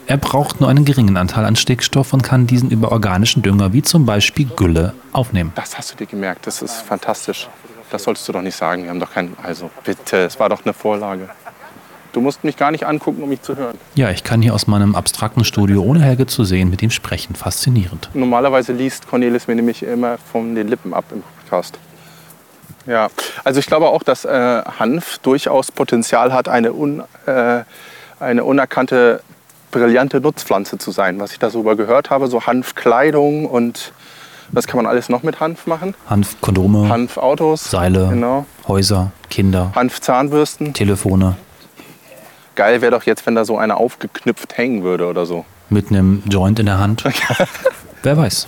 Er 0.06 0.16
braucht 0.16 0.60
nur 0.60 0.68
einen 0.68 0.84
geringen 0.84 1.16
Anteil 1.16 1.44
an 1.44 1.56
Stickstoff 1.56 2.12
und 2.12 2.22
kann 2.22 2.46
diesen 2.46 2.70
über 2.70 2.92
organischen 2.92 3.42
Dünger 3.42 3.72
wie 3.72 3.82
zum 3.82 4.04
Beispiel 4.04 4.46
Gülle 4.56 4.94
aufnehmen. 5.12 5.52
Das 5.54 5.78
hast 5.78 5.92
du 5.92 5.96
dir 5.96 6.06
gemerkt, 6.06 6.46
das 6.46 6.60
ist 6.60 6.74
fantastisch. 6.82 7.48
Das 7.90 8.02
solltest 8.02 8.26
du 8.28 8.32
doch 8.32 8.42
nicht 8.42 8.56
sagen. 8.56 8.82
Wir 8.82 8.90
haben 8.90 9.00
doch 9.00 9.12
keinen. 9.12 9.36
Also 9.42 9.70
bitte, 9.84 10.24
es 10.24 10.40
war 10.40 10.48
doch 10.48 10.64
eine 10.64 10.74
Vorlage. 10.74 11.28
Du 12.14 12.20
musst 12.20 12.44
mich 12.44 12.56
gar 12.56 12.70
nicht 12.70 12.86
angucken, 12.86 13.24
um 13.24 13.28
mich 13.28 13.42
zu 13.42 13.56
hören. 13.56 13.76
Ja, 13.96 14.08
ich 14.08 14.22
kann 14.22 14.40
hier 14.40 14.54
aus 14.54 14.68
meinem 14.68 14.94
abstrakten 14.94 15.44
Studio 15.44 15.82
ohne 15.82 16.00
Helge 16.00 16.26
zu 16.26 16.44
sehen 16.44 16.70
mit 16.70 16.80
ihm 16.80 16.90
sprechen. 16.90 17.34
Faszinierend. 17.34 18.08
Normalerweise 18.14 18.72
liest 18.72 19.08
Cornelis 19.08 19.48
mir 19.48 19.56
nämlich 19.56 19.82
immer 19.82 20.16
von 20.30 20.54
den 20.54 20.68
Lippen 20.68 20.94
ab 20.94 21.06
im 21.10 21.22
Podcast. 21.22 21.76
Ja, 22.86 23.08
also 23.42 23.58
ich 23.58 23.66
glaube 23.66 23.88
auch, 23.88 24.04
dass 24.04 24.24
äh, 24.24 24.62
Hanf 24.78 25.18
durchaus 25.18 25.72
Potenzial 25.72 26.32
hat, 26.32 26.48
eine, 26.48 26.72
un, 26.72 27.02
äh, 27.26 27.64
eine 28.20 28.44
unerkannte, 28.44 29.20
brillante 29.72 30.20
Nutzpflanze 30.20 30.78
zu 30.78 30.92
sein. 30.92 31.18
Was 31.18 31.32
ich 31.32 31.40
darüber 31.40 31.74
gehört 31.74 32.10
habe, 32.10 32.28
so 32.28 32.46
Hanfkleidung 32.46 33.46
und 33.46 33.92
was 34.52 34.68
kann 34.68 34.76
man 34.76 34.86
alles 34.86 35.08
noch 35.08 35.24
mit 35.24 35.40
Hanf 35.40 35.66
machen? 35.66 35.96
Hanf, 36.08 36.40
Kondome, 36.40 36.88
Hanfautos, 36.88 37.72
Seile, 37.72 38.10
genau. 38.10 38.46
Häuser, 38.68 39.10
Kinder, 39.30 39.72
Hanfzahnbürsten. 39.74 40.74
Telefone 40.74 41.34
Geil 42.54 42.80
wäre 42.82 42.92
doch 42.92 43.02
jetzt, 43.04 43.26
wenn 43.26 43.34
da 43.34 43.44
so 43.44 43.58
einer 43.58 43.76
aufgeknüpft 43.78 44.56
hängen 44.56 44.82
würde 44.82 45.06
oder 45.06 45.26
so. 45.26 45.44
mit 45.70 45.90
einem 45.90 46.22
Joint 46.28 46.58
in 46.60 46.66
der 46.66 46.78
Hand. 46.78 47.04
Wer 48.02 48.16
weiß. 48.16 48.46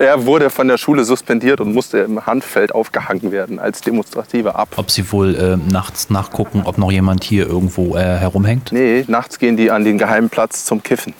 Er 0.00 0.26
wurde 0.26 0.50
von 0.50 0.66
der 0.66 0.78
Schule 0.78 1.04
suspendiert 1.04 1.60
und 1.60 1.72
musste 1.72 1.98
im 1.98 2.26
Handfeld 2.26 2.74
aufgehangen 2.74 3.30
werden 3.30 3.58
als 3.60 3.80
demonstrativer 3.80 4.56
Ab. 4.56 4.70
Ob 4.76 4.90
sie 4.90 5.10
wohl 5.12 5.34
äh, 5.36 5.56
nachts 5.72 6.10
nachgucken, 6.10 6.62
ob 6.64 6.76
noch 6.76 6.90
jemand 6.90 7.22
hier 7.22 7.46
irgendwo 7.46 7.96
äh, 7.96 8.00
herumhängt? 8.00 8.72
Nee, 8.72 9.04
nachts 9.06 9.38
gehen 9.38 9.56
die 9.56 9.70
an 9.70 9.84
den 9.84 9.96
geheimen 9.96 10.28
Platz 10.28 10.64
zum 10.64 10.82
Kiffen, 10.82 11.14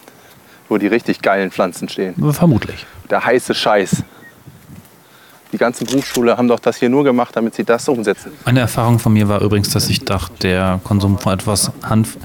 wo 0.69 0.79
die 0.79 0.89
richtig 0.89 1.23
geilen 1.23 1.53
Pflanzen 1.53 1.89
stehen. 1.89 2.15
Vermutlich. 2.33 2.87
Der 3.09 3.25
heiße 3.25 3.55
Scheiß. 3.55 4.03
Die 5.53 5.59
ganzen 5.59 5.87
Berufsschule 5.87 6.37
haben 6.37 6.49
doch 6.49 6.61
das 6.61 6.77
hier 6.77 6.89
nur 6.89 7.05
gemacht, 7.05 7.35
damit 7.35 7.55
sie 7.55 7.65
das 7.65 7.89
umsetzen. 7.89 8.33
Eine 8.45 8.61
Erfahrung 8.61 8.99
von 8.99 9.13
mir 9.13 9.29
war 9.29 9.41
übrigens, 9.41 9.71
dass 9.71 9.89
ich 9.89 10.05
nach 10.07 10.29
der 10.29 10.81
Konsum 10.85 11.19
von 11.19 11.33
etwas 11.33 11.73
Hanf 11.83 12.17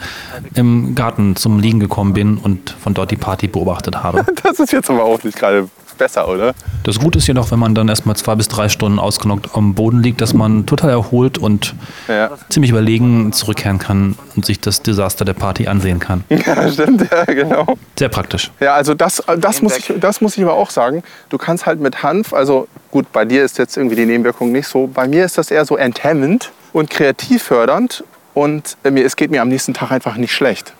im 0.54 0.96
Garten 0.96 1.36
zum 1.36 1.60
Liegen 1.60 1.80
gekommen 1.80 2.14
bin 2.14 2.38
und 2.38 2.72
von 2.72 2.94
dort 2.94 3.12
die 3.12 3.18
Party 3.18 3.48
beobachtet 3.48 4.04
habe. 4.04 4.26
Das 4.44 4.60
ist 4.60 4.72
jetzt 4.72 4.90
aber 4.90 5.04
auch 5.04 5.24
nicht 5.24 5.38
gerade 5.38 5.68
besser, 5.98 6.28
oder? 6.28 6.54
Das 6.84 7.00
Gute 7.00 7.18
ist 7.18 7.28
jedoch, 7.28 7.52
wenn 7.52 7.60
man 7.60 7.74
dann 7.74 7.88
erstmal 7.88 8.16
zwei 8.16 8.36
bis 8.36 8.48
drei 8.48 8.70
Stunden 8.70 9.00
ausgenockt 9.00 9.50
am 9.54 9.74
Boden 9.74 10.02
liegt, 10.04 10.22
dass 10.22 10.34
man 10.34 10.66
total 10.66 10.92
erholt 10.92 11.38
und 11.38 11.76
Ja, 12.08 12.32
ziemlich 12.50 12.72
überlegen 12.72 13.34
zurückkehren 13.34 13.80
kann 13.80 14.16
und 14.36 14.46
sich 14.46 14.60
das 14.60 14.82
Desaster 14.82 15.26
der 15.26 15.34
Party 15.34 15.68
ansehen 15.68 16.00
kann. 16.00 16.24
ja 16.30 16.72
stimmt, 16.72 17.08
ja, 17.12 17.26
genau. 17.26 17.66
Sehr 17.98 18.10
praktisch. 18.10 18.52
Ja, 18.60 18.76
also 18.76 18.94
das, 18.94 19.24
das, 19.38 19.62
muss 19.62 19.78
ich, 19.78 19.94
das 20.00 20.22
muss 20.22 20.38
ich 20.38 20.44
aber 20.44 20.54
auch 20.54 20.70
sagen. 20.70 21.04
Du 21.30 21.38
kannst 21.38 21.66
halt 21.66 21.80
mit 21.80 22.04
Hanf, 22.04 22.34
also 22.34 22.68
gut, 22.92 23.12
bei 23.12 23.26
dir 23.26 23.44
ist 23.44 23.58
jetzt 23.58 23.78
irgendwie 23.78 23.96
die 23.96 24.06
Nebenwirkung 24.06 24.52
nicht 24.52 24.68
so. 24.68 24.88
Bei 24.88 25.08
mir 25.08 25.26
ist 25.26 25.38
das 25.38 25.52
eher 25.52 25.66
so 25.66 25.78
enthemmend 25.78 26.52
und 26.74 26.90
kreativ 26.90 27.44
fördernd. 27.44 28.04
Und 28.34 28.78
äh, 28.84 28.92
mir, 28.92 29.06
es 29.06 29.16
geht 29.16 29.32
mir 29.32 29.42
am 29.42 29.48
nächsten 29.48 29.74
Tag 29.74 29.92
einfach 29.92 30.18
nicht 30.18 30.34
schlecht. 30.34 30.74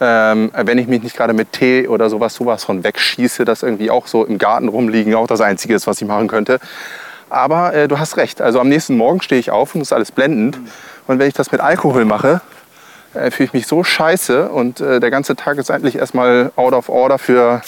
Ähm, 0.00 0.52
wenn 0.54 0.78
ich 0.78 0.86
mich 0.86 1.02
nicht 1.02 1.16
gerade 1.16 1.32
mit 1.32 1.52
Tee 1.52 1.88
oder 1.88 2.08
sowas, 2.08 2.34
sowas 2.34 2.64
von 2.64 2.84
wegschieße, 2.84 3.44
das 3.44 3.62
irgendwie 3.62 3.90
auch 3.90 4.06
so 4.06 4.24
im 4.24 4.38
Garten 4.38 4.68
rumliegen, 4.68 5.14
auch 5.14 5.26
das 5.26 5.40
Einzige 5.40 5.74
ist, 5.74 5.86
was 5.86 6.00
ich 6.00 6.06
machen 6.06 6.28
könnte. 6.28 6.60
Aber 7.30 7.74
äh, 7.74 7.88
du 7.88 7.98
hast 7.98 8.16
recht. 8.16 8.40
Also 8.40 8.60
am 8.60 8.68
nächsten 8.68 8.96
Morgen 8.96 9.20
stehe 9.22 9.40
ich 9.40 9.50
auf 9.50 9.74
und 9.74 9.80
es 9.80 9.88
ist 9.88 9.92
alles 9.92 10.12
blendend. 10.12 10.58
Und 11.06 11.18
wenn 11.18 11.28
ich 11.28 11.34
das 11.34 11.50
mit 11.50 11.60
Alkohol 11.60 12.04
mache, 12.04 12.40
äh, 13.14 13.30
fühle 13.30 13.46
ich 13.48 13.52
mich 13.52 13.66
so 13.66 13.82
scheiße 13.82 14.48
und 14.48 14.80
äh, 14.80 15.00
der 15.00 15.10
ganze 15.10 15.34
Tag 15.34 15.58
ist 15.58 15.70
eigentlich 15.70 15.96
erstmal 15.96 16.52
out 16.56 16.74
of 16.74 16.88
order 16.88 17.18
für, 17.18 17.62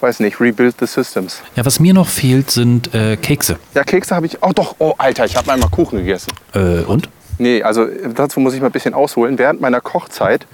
weiß 0.00 0.20
nicht, 0.20 0.40
rebuild 0.40 0.74
the 0.80 0.86
systems. 0.86 1.42
Ja, 1.54 1.64
was 1.64 1.78
mir 1.80 1.94
noch 1.94 2.08
fehlt, 2.08 2.50
sind 2.50 2.94
äh, 2.94 3.16
Kekse. 3.16 3.58
Ja, 3.74 3.84
Kekse 3.84 4.14
habe 4.14 4.26
ich, 4.26 4.42
oh 4.42 4.52
doch, 4.54 4.76
oh 4.78 4.94
Alter, 4.98 5.24
ich 5.24 5.36
habe 5.36 5.52
einmal 5.52 5.70
Kuchen 5.70 5.98
gegessen. 5.98 6.32
Äh, 6.54 6.80
und? 6.80 7.08
Nee, 7.38 7.62
also 7.62 7.86
dazu 8.14 8.40
muss 8.40 8.54
ich 8.54 8.60
mal 8.60 8.66
ein 8.66 8.72
bisschen 8.72 8.94
ausholen. 8.94 9.38
Während 9.38 9.60
meiner 9.60 9.80
Kochzeit, 9.80 10.46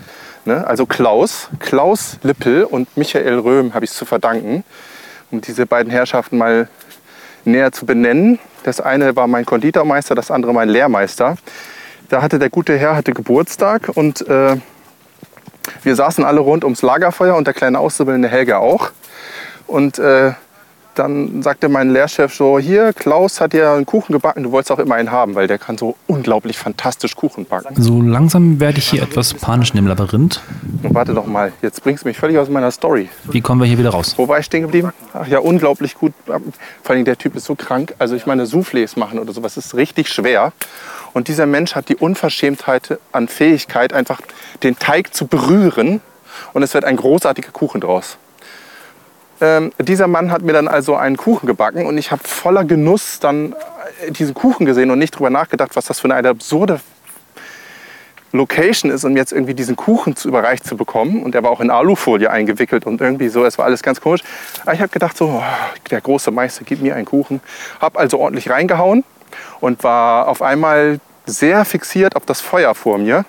ne, 0.48 0.66
also 0.66 0.86
Klaus, 0.86 1.48
Klaus 1.60 2.18
Lippel 2.22 2.64
und 2.64 2.96
Michael 2.96 3.38
Röhm 3.38 3.74
habe 3.74 3.84
ich 3.84 3.92
es 3.92 3.96
zu 3.96 4.04
verdanken, 4.04 4.64
um 5.30 5.40
diese 5.40 5.66
beiden 5.66 5.92
Herrschaften 5.92 6.38
mal 6.38 6.68
näher 7.44 7.70
zu 7.70 7.86
benennen. 7.86 8.40
Das 8.64 8.80
eine 8.80 9.14
war 9.14 9.28
mein 9.28 9.46
Konditormeister, 9.46 10.16
das 10.16 10.30
andere 10.30 10.52
mein 10.52 10.68
Lehrmeister. 10.68 11.36
Da 12.08 12.22
hatte 12.22 12.38
der 12.38 12.50
gute 12.50 12.76
Herr 12.76 12.96
hatte 12.96 13.12
Geburtstag 13.12 13.90
und 13.94 14.26
äh, 14.26 14.56
wir 15.82 15.94
saßen 15.94 16.24
alle 16.24 16.40
rund 16.40 16.64
ums 16.64 16.82
Lagerfeuer 16.82 17.36
und 17.36 17.46
der 17.46 17.54
kleine 17.54 17.78
Auszubildende 17.78 18.28
Helga 18.28 18.58
auch. 18.58 18.90
Und 19.66 19.98
äh, 19.98 20.32
dann 20.98 21.42
sagte 21.42 21.68
mein 21.68 21.90
Lehrchef 21.90 22.34
so, 22.34 22.58
hier, 22.58 22.92
Klaus 22.92 23.40
hat 23.40 23.54
ja 23.54 23.74
einen 23.74 23.86
Kuchen 23.86 24.12
gebacken, 24.12 24.42
du 24.42 24.52
wolltest 24.52 24.72
auch 24.72 24.78
immer 24.78 24.96
einen 24.96 25.10
haben, 25.10 25.34
weil 25.34 25.46
der 25.46 25.58
kann 25.58 25.78
so 25.78 25.96
unglaublich 26.06 26.58
fantastisch 26.58 27.14
Kuchen 27.14 27.44
backen. 27.44 27.80
So 27.80 28.02
langsam 28.02 28.60
werde 28.60 28.78
ich 28.78 28.88
hier 28.88 29.02
etwas 29.02 29.34
panisch 29.34 29.70
in 29.70 29.76
dem 29.76 29.86
Labyrinth. 29.86 30.40
Und 30.82 30.94
warte 30.94 31.14
doch 31.14 31.26
mal, 31.26 31.52
jetzt 31.62 31.82
bringst 31.82 32.04
du 32.04 32.08
mich 32.08 32.18
völlig 32.18 32.38
aus 32.38 32.48
meiner 32.48 32.70
Story. 32.70 33.08
Wie 33.24 33.40
kommen 33.40 33.60
wir 33.60 33.66
hier 33.66 33.78
wieder 33.78 33.90
raus? 33.90 34.14
Wo 34.16 34.28
war 34.28 34.38
ich 34.38 34.46
stehen 34.46 34.62
geblieben? 34.62 34.92
Ach 35.14 35.26
ja, 35.26 35.38
unglaublich 35.38 35.94
gut. 35.94 36.12
Vor 36.26 36.94
allem 36.94 37.04
der 37.04 37.16
Typ 37.16 37.36
ist 37.36 37.44
so 37.44 37.54
krank. 37.54 37.94
Also 37.98 38.16
ich 38.16 38.26
meine, 38.26 38.44
Soufflés 38.44 38.98
machen 38.98 39.18
oder 39.18 39.32
sowas 39.32 39.56
ist 39.56 39.74
richtig 39.74 40.08
schwer. 40.08 40.52
Und 41.12 41.28
dieser 41.28 41.46
Mensch 41.46 41.74
hat 41.74 41.88
die 41.88 41.96
Unverschämtheit 41.96 42.98
an 43.12 43.28
Fähigkeit, 43.28 43.92
einfach 43.92 44.20
den 44.62 44.78
Teig 44.78 45.14
zu 45.14 45.26
berühren. 45.26 46.00
Und 46.52 46.62
es 46.62 46.74
wird 46.74 46.84
ein 46.84 46.96
großartiger 46.96 47.50
Kuchen 47.50 47.80
draus. 47.80 48.18
Ähm, 49.40 49.72
dieser 49.78 50.08
Mann 50.08 50.32
hat 50.32 50.42
mir 50.42 50.52
dann 50.52 50.68
also 50.68 50.96
einen 50.96 51.16
Kuchen 51.16 51.46
gebacken 51.46 51.86
und 51.86 51.96
ich 51.96 52.10
habe 52.10 52.22
voller 52.24 52.64
Genuss 52.64 53.20
dann 53.20 53.54
äh, 54.04 54.10
diesen 54.10 54.34
Kuchen 54.34 54.66
gesehen 54.66 54.90
und 54.90 54.98
nicht 54.98 55.12
drüber 55.12 55.30
nachgedacht, 55.30 55.76
was 55.76 55.86
das 55.86 56.00
für 56.00 56.12
eine 56.12 56.28
absurde 56.28 56.80
Location 58.32 58.90
ist, 58.90 59.04
um 59.04 59.16
jetzt 59.16 59.32
irgendwie 59.32 59.54
diesen 59.54 59.76
Kuchen 59.76 60.16
zu 60.16 60.28
überreicht 60.28 60.66
zu 60.66 60.76
bekommen. 60.76 61.22
Und 61.22 61.34
der 61.34 61.42
war 61.42 61.50
auch 61.50 61.60
in 61.60 61.70
Alufolie 61.70 62.30
eingewickelt 62.30 62.86
und 62.86 63.00
irgendwie 63.00 63.28
so, 63.28 63.44
es 63.44 63.58
war 63.58 63.64
alles 63.64 63.82
ganz 63.82 64.00
komisch. 64.00 64.22
Aber 64.62 64.74
ich 64.74 64.80
habe 64.80 64.90
gedacht 64.90 65.16
so, 65.16 65.26
oh, 65.26 65.42
der 65.90 66.00
große 66.00 66.30
Meister, 66.30 66.64
gib 66.64 66.82
mir 66.82 66.94
einen 66.94 67.06
Kuchen. 67.06 67.40
Habe 67.80 67.98
also 67.98 68.18
ordentlich 68.18 68.50
reingehauen 68.50 69.04
und 69.60 69.82
war 69.82 70.28
auf 70.28 70.42
einmal 70.42 71.00
sehr 71.26 71.64
fixiert 71.64 72.16
auf 72.16 72.26
das 72.26 72.40
Feuer 72.40 72.74
vor 72.74 72.98
mir. 72.98 73.24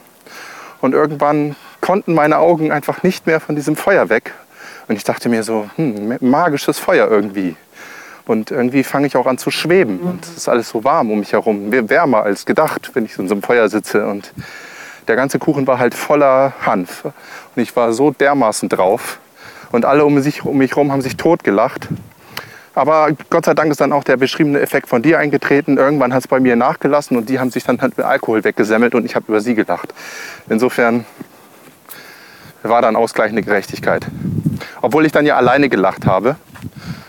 Und 0.81 0.93
irgendwann 0.93 1.55
konnten 1.81 2.13
meine 2.13 2.37
Augen 2.37 2.71
einfach 2.71 3.03
nicht 3.03 3.25
mehr 3.25 3.39
von 3.39 3.55
diesem 3.55 3.75
Feuer 3.75 4.09
weg. 4.09 4.33
Und 4.89 4.96
ich 4.96 5.03
dachte 5.03 5.29
mir 5.29 5.43
so, 5.43 5.69
hm, 5.75 6.17
magisches 6.19 6.79
Feuer 6.79 7.08
irgendwie. 7.10 7.55
Und 8.25 8.50
irgendwie 8.50 8.84
fange 8.84 9.05
ich 9.05 9.15
auch 9.15 9.27
an 9.27 9.38
zu 9.38 9.51
schweben. 9.51 10.00
Und 10.00 10.25
es 10.25 10.36
ist 10.36 10.50
alles 10.50 10.69
so 10.69 10.84
warm 10.84 11.12
um 11.12 11.19
mich 11.19 11.31
herum, 11.31 11.72
wärmer 11.72 12.24
als 12.24 12.43
gedacht, 12.46 12.89
wenn 12.96 13.05
ich 13.05 13.13
so 13.13 13.22
in 13.22 13.27
so 13.27 13.36
einem 13.36 13.43
Feuer 13.43 13.69
sitze. 13.69 14.08
Und 14.08 14.34
der 15.08 15.15
ganze 15.15 15.38
Kuchen 15.38 15.67
war 15.67 15.77
halt 15.77 15.93
voller 15.93 16.53
Hanf. 16.65 17.05
Und 17.05 17.62
ich 17.62 17.75
war 17.75 17.93
so 17.93 18.10
dermaßen 18.10 18.67
drauf. 18.67 19.19
Und 19.72 19.86
alle 19.86 20.03
um, 20.05 20.19
sich, 20.22 20.43
um 20.43 20.58
mich 20.58 20.72
herum 20.72 20.91
haben 20.91 21.01
sich 21.01 21.17
totgelacht. 21.17 21.88
Aber 22.74 23.10
Gott 23.29 23.46
sei 23.46 23.53
Dank 23.53 23.69
ist 23.69 23.81
dann 23.81 23.93
auch 23.93 24.03
der 24.03 24.17
beschriebene 24.17 24.60
Effekt 24.60 24.89
von 24.89 25.03
dir 25.03 25.19
eingetreten. 25.19 25.77
Irgendwann 25.77 26.15
hat 26.15 26.22
es 26.22 26.27
bei 26.27 26.39
mir 26.39 26.55
nachgelassen 26.55 27.15
und 27.15 27.29
die 27.29 27.39
haben 27.39 27.51
sich 27.51 27.63
dann 27.63 27.79
halt 27.79 27.96
mit 27.96 28.08
Alkohol 28.08 28.43
weggesemmelt 28.43 28.96
und 28.96 29.05
ich 29.05 29.15
habe 29.15 29.25
über 29.27 29.39
sie 29.39 29.53
gelacht. 29.53 29.93
Insofern 30.50 31.05
war 32.63 32.81
dann 32.81 32.96
ausgleichende 32.96 33.43
Gerechtigkeit. 33.43 34.08
Obwohl 34.81 35.05
ich 35.05 35.11
dann 35.11 35.25
ja 35.25 35.35
alleine 35.35 35.69
gelacht 35.69 36.05
habe 36.05 36.35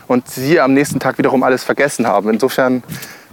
und 0.07 0.27
sie 0.27 0.59
am 0.59 0.73
nächsten 0.73 0.99
Tag 0.99 1.17
wiederum 1.17 1.43
alles 1.43 1.63
vergessen 1.63 2.07
haben. 2.07 2.29
Insofern, 2.29 2.83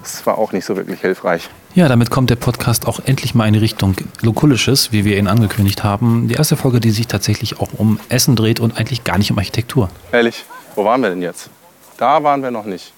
das 0.02 0.24
war 0.26 0.38
auch 0.38 0.52
nicht 0.52 0.64
so 0.64 0.76
wirklich 0.76 1.00
hilfreich. 1.00 1.48
Ja, 1.74 1.88
damit 1.88 2.10
kommt 2.10 2.30
der 2.30 2.36
Podcast 2.36 2.86
auch 2.86 3.00
endlich 3.04 3.34
mal 3.34 3.46
in 3.46 3.52
die 3.52 3.60
Richtung 3.60 3.94
Lokulisches, 4.20 4.90
wie 4.92 5.04
wir 5.04 5.18
ihn 5.18 5.28
angekündigt 5.28 5.84
haben. 5.84 6.28
Die 6.28 6.34
erste 6.34 6.56
Folge, 6.56 6.80
die 6.80 6.90
sich 6.90 7.06
tatsächlich 7.06 7.60
auch 7.60 7.68
um 7.76 8.00
Essen 8.08 8.36
dreht 8.36 8.58
und 8.58 8.76
eigentlich 8.76 9.04
gar 9.04 9.18
nicht 9.18 9.30
um 9.30 9.38
Architektur. 9.38 9.88
Ehrlich, 10.12 10.44
wo 10.74 10.84
waren 10.84 11.02
wir 11.02 11.10
denn 11.10 11.22
jetzt? 11.22 11.50
Da 11.96 12.22
waren 12.22 12.42
wir 12.42 12.50
noch 12.50 12.64
nicht. 12.64 12.92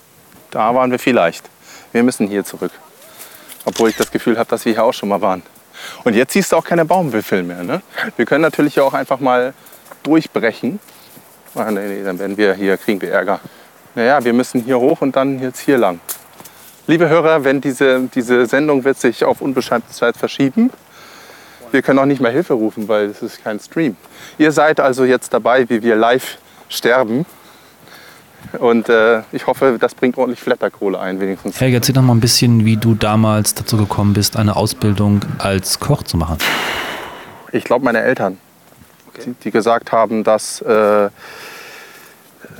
Da 0.50 0.74
waren 0.74 0.90
wir 0.90 0.98
vielleicht. 0.98 1.44
Wir 1.92 2.02
müssen 2.02 2.28
hier 2.28 2.44
zurück. 2.44 2.72
Obwohl 3.64 3.90
ich 3.90 3.96
das 3.96 4.10
Gefühl 4.10 4.38
habe, 4.38 4.48
dass 4.48 4.64
wir 4.64 4.72
hier 4.72 4.84
auch 4.84 4.94
schon 4.94 5.08
mal 5.08 5.20
waren. 5.20 5.42
Und 6.04 6.14
jetzt 6.14 6.32
siehst 6.32 6.52
du 6.52 6.56
auch 6.56 6.64
keine 6.64 6.84
Baumwipfel 6.84 7.42
mehr. 7.42 7.62
Ne? 7.62 7.82
Wir 8.16 8.26
können 8.26 8.42
natürlich 8.42 8.80
auch 8.80 8.94
einfach 8.94 9.20
mal 9.20 9.54
durchbrechen. 10.02 10.78
Ah, 11.54 11.70
nee, 11.70 11.86
nee, 11.88 12.04
dann 12.04 12.18
werden 12.18 12.36
wir 12.36 12.54
hier, 12.54 12.76
kriegen 12.76 13.00
wir 13.00 13.10
Ärger. 13.10 13.40
Naja, 13.94 14.22
wir 14.22 14.32
müssen 14.32 14.62
hier 14.62 14.78
hoch 14.78 15.00
und 15.00 15.16
dann 15.16 15.40
jetzt 15.40 15.60
hier 15.60 15.78
lang. 15.78 15.98
Liebe 16.86 17.08
Hörer, 17.08 17.44
wenn 17.44 17.60
diese, 17.60 18.08
diese 18.14 18.46
Sendung 18.46 18.84
wird 18.84 18.98
sich 18.98 19.24
auf 19.24 19.40
unbestimmte 19.40 19.90
Zeit 19.90 20.16
verschieben. 20.16 20.70
Wir 21.72 21.82
können 21.82 21.98
auch 21.98 22.06
nicht 22.06 22.20
mehr 22.20 22.30
Hilfe 22.30 22.54
rufen, 22.54 22.88
weil 22.88 23.06
es 23.06 23.22
ist 23.22 23.42
kein 23.42 23.58
Stream. 23.60 23.96
Ihr 24.38 24.52
seid 24.52 24.80
also 24.80 25.04
jetzt 25.04 25.32
dabei, 25.32 25.68
wie 25.68 25.82
wir 25.82 25.96
live 25.96 26.38
sterben. 26.68 27.26
Und 28.58 28.88
äh, 28.88 29.22
ich 29.32 29.46
hoffe, 29.46 29.76
das 29.78 29.94
bringt 29.94 30.16
ordentlich 30.18 30.40
Flatterkohle 30.40 30.98
ein, 30.98 31.20
wenigstens. 31.20 31.60
Helge, 31.60 31.76
erzähl 31.76 31.94
doch 31.94 32.02
mal 32.02 32.14
ein 32.14 32.20
bisschen, 32.20 32.64
wie 32.64 32.76
du 32.76 32.94
damals 32.94 33.54
dazu 33.54 33.76
gekommen 33.76 34.14
bist, 34.14 34.36
eine 34.36 34.56
Ausbildung 34.56 35.20
als 35.38 35.78
Koch 35.78 36.02
zu 36.02 36.16
machen. 36.16 36.38
Ich 37.52 37.64
glaube, 37.64 37.84
meine 37.84 38.00
Eltern, 38.00 38.38
die, 39.24 39.32
die 39.32 39.50
gesagt 39.50 39.92
haben, 39.92 40.24
dass 40.24 40.60
äh, 40.62 41.08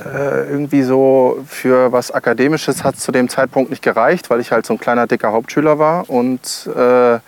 äh, 0.05 0.49
irgendwie 0.49 0.83
so 0.83 1.39
für 1.47 1.91
was 1.91 2.11
Akademisches 2.11 2.83
hat 2.83 2.95
es 2.95 3.01
zu 3.01 3.11
dem 3.11 3.29
Zeitpunkt 3.29 3.69
nicht 3.69 3.83
gereicht, 3.83 4.29
weil 4.29 4.39
ich 4.39 4.51
halt 4.51 4.65
so 4.65 4.73
ein 4.73 4.79
kleiner, 4.79 5.07
dicker 5.07 5.31
Hauptschüler 5.31 5.79
war. 5.79 6.09
Und, 6.09 6.69
äh, 6.75 7.19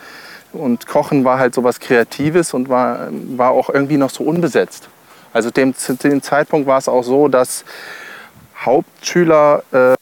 und 0.54 0.88
Kochen 0.88 1.24
war 1.24 1.40
halt 1.40 1.54
so 1.54 1.64
was 1.64 1.80
Kreatives 1.80 2.54
und 2.54 2.70
war, 2.70 3.10
war 3.12 3.52
auch 3.52 3.70
irgendwie 3.70 3.98
noch 3.98 4.10
so 4.10 4.24
unbesetzt. 4.24 4.90
Also 5.34 5.50
dem, 5.50 5.76
zu 5.76 5.96
dem 5.96 6.22
Zeitpunkt 6.22 6.68
war 6.68 6.78
es 6.78 6.88
auch 6.88 7.04
so, 7.04 7.28
dass 7.28 7.66
Hauptschüler 8.58 9.64
äh, 9.72 9.96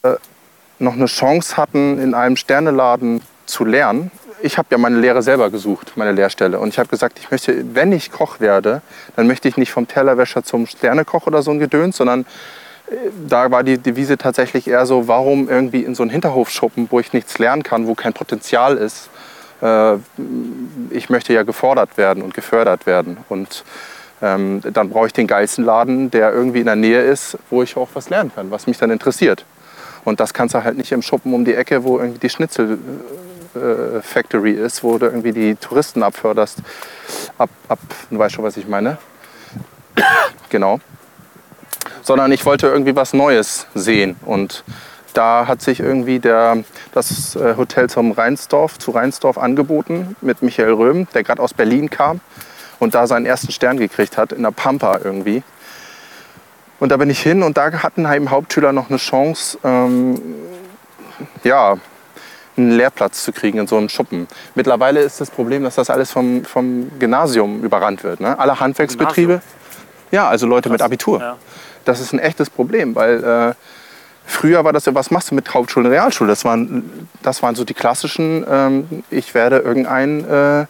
noch 0.79 0.93
eine 0.93 1.05
Chance 1.05 1.57
hatten, 1.57 1.99
in 1.99 2.13
einem 2.13 2.35
Sterneladen 2.35 3.21
zu 3.45 3.65
lernen. 3.65 4.11
Ich 4.41 4.57
habe 4.57 4.67
ja 4.71 4.77
meine 4.77 4.99
Lehre 4.99 5.21
selber 5.21 5.49
gesucht, 5.49 5.93
meine 5.95 6.11
Lehrstelle. 6.11 6.59
Und 6.59 6.69
ich 6.69 6.79
habe 6.79 6.89
gesagt, 6.89 7.19
ich 7.19 7.29
möchte, 7.31 7.63
wenn 7.75 7.91
ich 7.91 8.11
Koch 8.11 8.39
werde, 8.39 8.81
dann 9.15 9.27
möchte 9.27 9.47
ich 9.47 9.57
nicht 9.57 9.71
vom 9.71 9.87
Tellerwäscher 9.87 10.43
zum 10.43 10.65
Sternekoch 10.65 11.27
oder 11.27 11.41
so 11.41 11.51
ein 11.51 11.59
Gedöns, 11.59 11.97
sondern 11.97 12.21
äh, 12.89 12.95
da 13.27 13.51
war 13.51 13.63
die 13.63 13.77
Devise 13.77 14.17
tatsächlich 14.17 14.67
eher 14.67 14.85
so, 14.85 15.07
warum 15.07 15.49
irgendwie 15.49 15.83
in 15.83 15.95
so 15.95 16.03
einen 16.03 16.09
Hinterhof 16.09 16.49
schuppen, 16.49 16.87
wo 16.89 16.99
ich 16.99 17.13
nichts 17.13 17.37
lernen 17.39 17.63
kann, 17.63 17.87
wo 17.87 17.95
kein 17.95 18.13
Potenzial 18.13 18.77
ist. 18.77 19.09
Äh, 19.61 19.95
ich 20.89 21.09
möchte 21.09 21.33
ja 21.33 21.43
gefordert 21.43 21.97
werden 21.97 22.23
und 22.23 22.33
gefördert 22.33 22.85
werden. 22.85 23.17
Und 23.29 23.63
Ähm, 24.23 24.61
dann 24.61 24.91
brauche 24.91 25.07
ich 25.07 25.13
den 25.13 25.25
geilsten 25.25 25.65
Laden, 25.65 26.11
der 26.11 26.31
irgendwie 26.31 26.59
in 26.59 26.67
der 26.67 26.75
Nähe 26.75 27.01
ist, 27.01 27.39
wo 27.49 27.63
ich 27.63 27.75
auch 27.75 27.89
was 27.95 28.11
lernen 28.11 28.31
kann, 28.35 28.51
was 28.51 28.67
mich 28.67 28.77
dann 28.77 28.91
interessiert. 28.91 29.45
Und 30.05 30.19
das 30.19 30.31
kannst 30.31 30.53
du 30.53 30.63
halt 30.63 30.77
nicht 30.77 30.91
im 30.91 31.01
Schuppen 31.01 31.33
um 31.33 31.43
die 31.43 31.55
Ecke, 31.55 31.83
wo 31.83 31.97
irgendwie 31.97 32.19
die 32.19 32.29
Schnitzel 32.29 32.77
äh, 33.55 34.01
Factory 34.01 34.51
ist, 34.51 34.83
wo 34.83 34.97
du 34.97 35.05
irgendwie 35.07 35.31
die 35.31 35.55
Touristen 35.55 36.03
abförderst. 36.03 36.59
Ab, 37.37 37.49
ab, 37.67 37.79
du 38.09 38.17
weißt 38.17 38.35
schon, 38.35 38.43
was 38.43 38.57
ich 38.57 38.67
meine. 38.67 38.97
genau. 40.49 40.79
Sondern 42.01 42.31
ich 42.31 42.45
wollte 42.45 42.67
irgendwie 42.67 42.95
was 42.95 43.13
Neues 43.13 43.67
sehen. 43.73 44.15
Und 44.25 44.63
da 45.13 45.47
hat 45.47 45.61
sich 45.61 45.79
irgendwie 45.79 46.19
der, 46.19 46.63
das 46.93 47.35
äh, 47.35 47.55
Hotel 47.57 47.89
zum 47.89 48.11
Rheinsdorf, 48.11 48.79
zu 48.79 48.91
Rheinsdorf 48.91 49.37
angeboten 49.37 50.15
mit 50.21 50.41
Michael 50.41 50.73
Röhm, 50.73 51.07
der 51.13 51.23
gerade 51.23 51.41
aus 51.41 51.53
Berlin 51.53 51.89
kam 51.89 52.21
und 52.79 52.95
da 52.95 53.07
seinen 53.07 53.25
ersten 53.25 53.51
Stern 53.51 53.77
gekriegt 53.77 54.17
hat, 54.17 54.31
in 54.31 54.43
der 54.43 54.51
Pampa 54.51 54.99
irgendwie. 55.03 55.43
Und 56.79 56.89
da 56.89 56.97
bin 56.97 57.09
ich 57.09 57.21
hin 57.21 57.43
und 57.43 57.57
da 57.57 57.71
hatten 57.83 58.11
eben 58.11 58.31
Hauptschüler 58.31 58.73
noch 58.73 58.89
eine 58.89 58.97
Chance, 58.97 59.59
ähm, 59.63 60.19
ja, 61.43 61.77
einen 62.57 62.71
Lehrplatz 62.71 63.23
zu 63.23 63.31
kriegen 63.31 63.57
in 63.59 63.67
so 63.67 63.77
einem 63.77 63.89
Schuppen. 63.89 64.27
Mittlerweile 64.55 65.01
ist 65.01 65.21
das 65.21 65.31
Problem, 65.31 65.63
dass 65.63 65.75
das 65.75 65.89
alles 65.89 66.11
vom, 66.11 66.43
vom 66.43 66.91
Gymnasium 66.99 67.63
überrannt 67.63 68.03
wird. 68.03 68.19
Ne? 68.19 68.37
Alle 68.37 68.59
Handwerksbetriebe. 68.59 69.41
Ja, 70.11 70.27
also 70.27 70.45
Leute 70.45 70.69
mit 70.69 70.81
Abitur. 70.81 71.19
Ja. 71.19 71.37
Das 71.85 71.99
ist 71.99 72.13
ein 72.13 72.19
echtes 72.19 72.49
Problem, 72.49 72.95
weil 72.95 73.23
äh, 73.23 73.53
früher 74.25 74.63
war 74.63 74.73
das 74.73 74.85
ja, 74.85 74.93
was 74.93 75.09
machst 75.09 75.31
du 75.31 75.35
mit 75.35 75.53
Hauptschule 75.53 75.87
und 75.87 75.93
Realschule? 75.93 76.29
Das 76.29 76.45
waren, 76.45 77.07
das 77.21 77.41
waren 77.41 77.55
so 77.55 77.63
die 77.63 77.73
klassischen, 77.73 78.45
ähm, 78.49 79.03
ich 79.09 79.33
werde 79.33 79.59
irgendeinen 79.59 80.25
äh, 80.29 80.65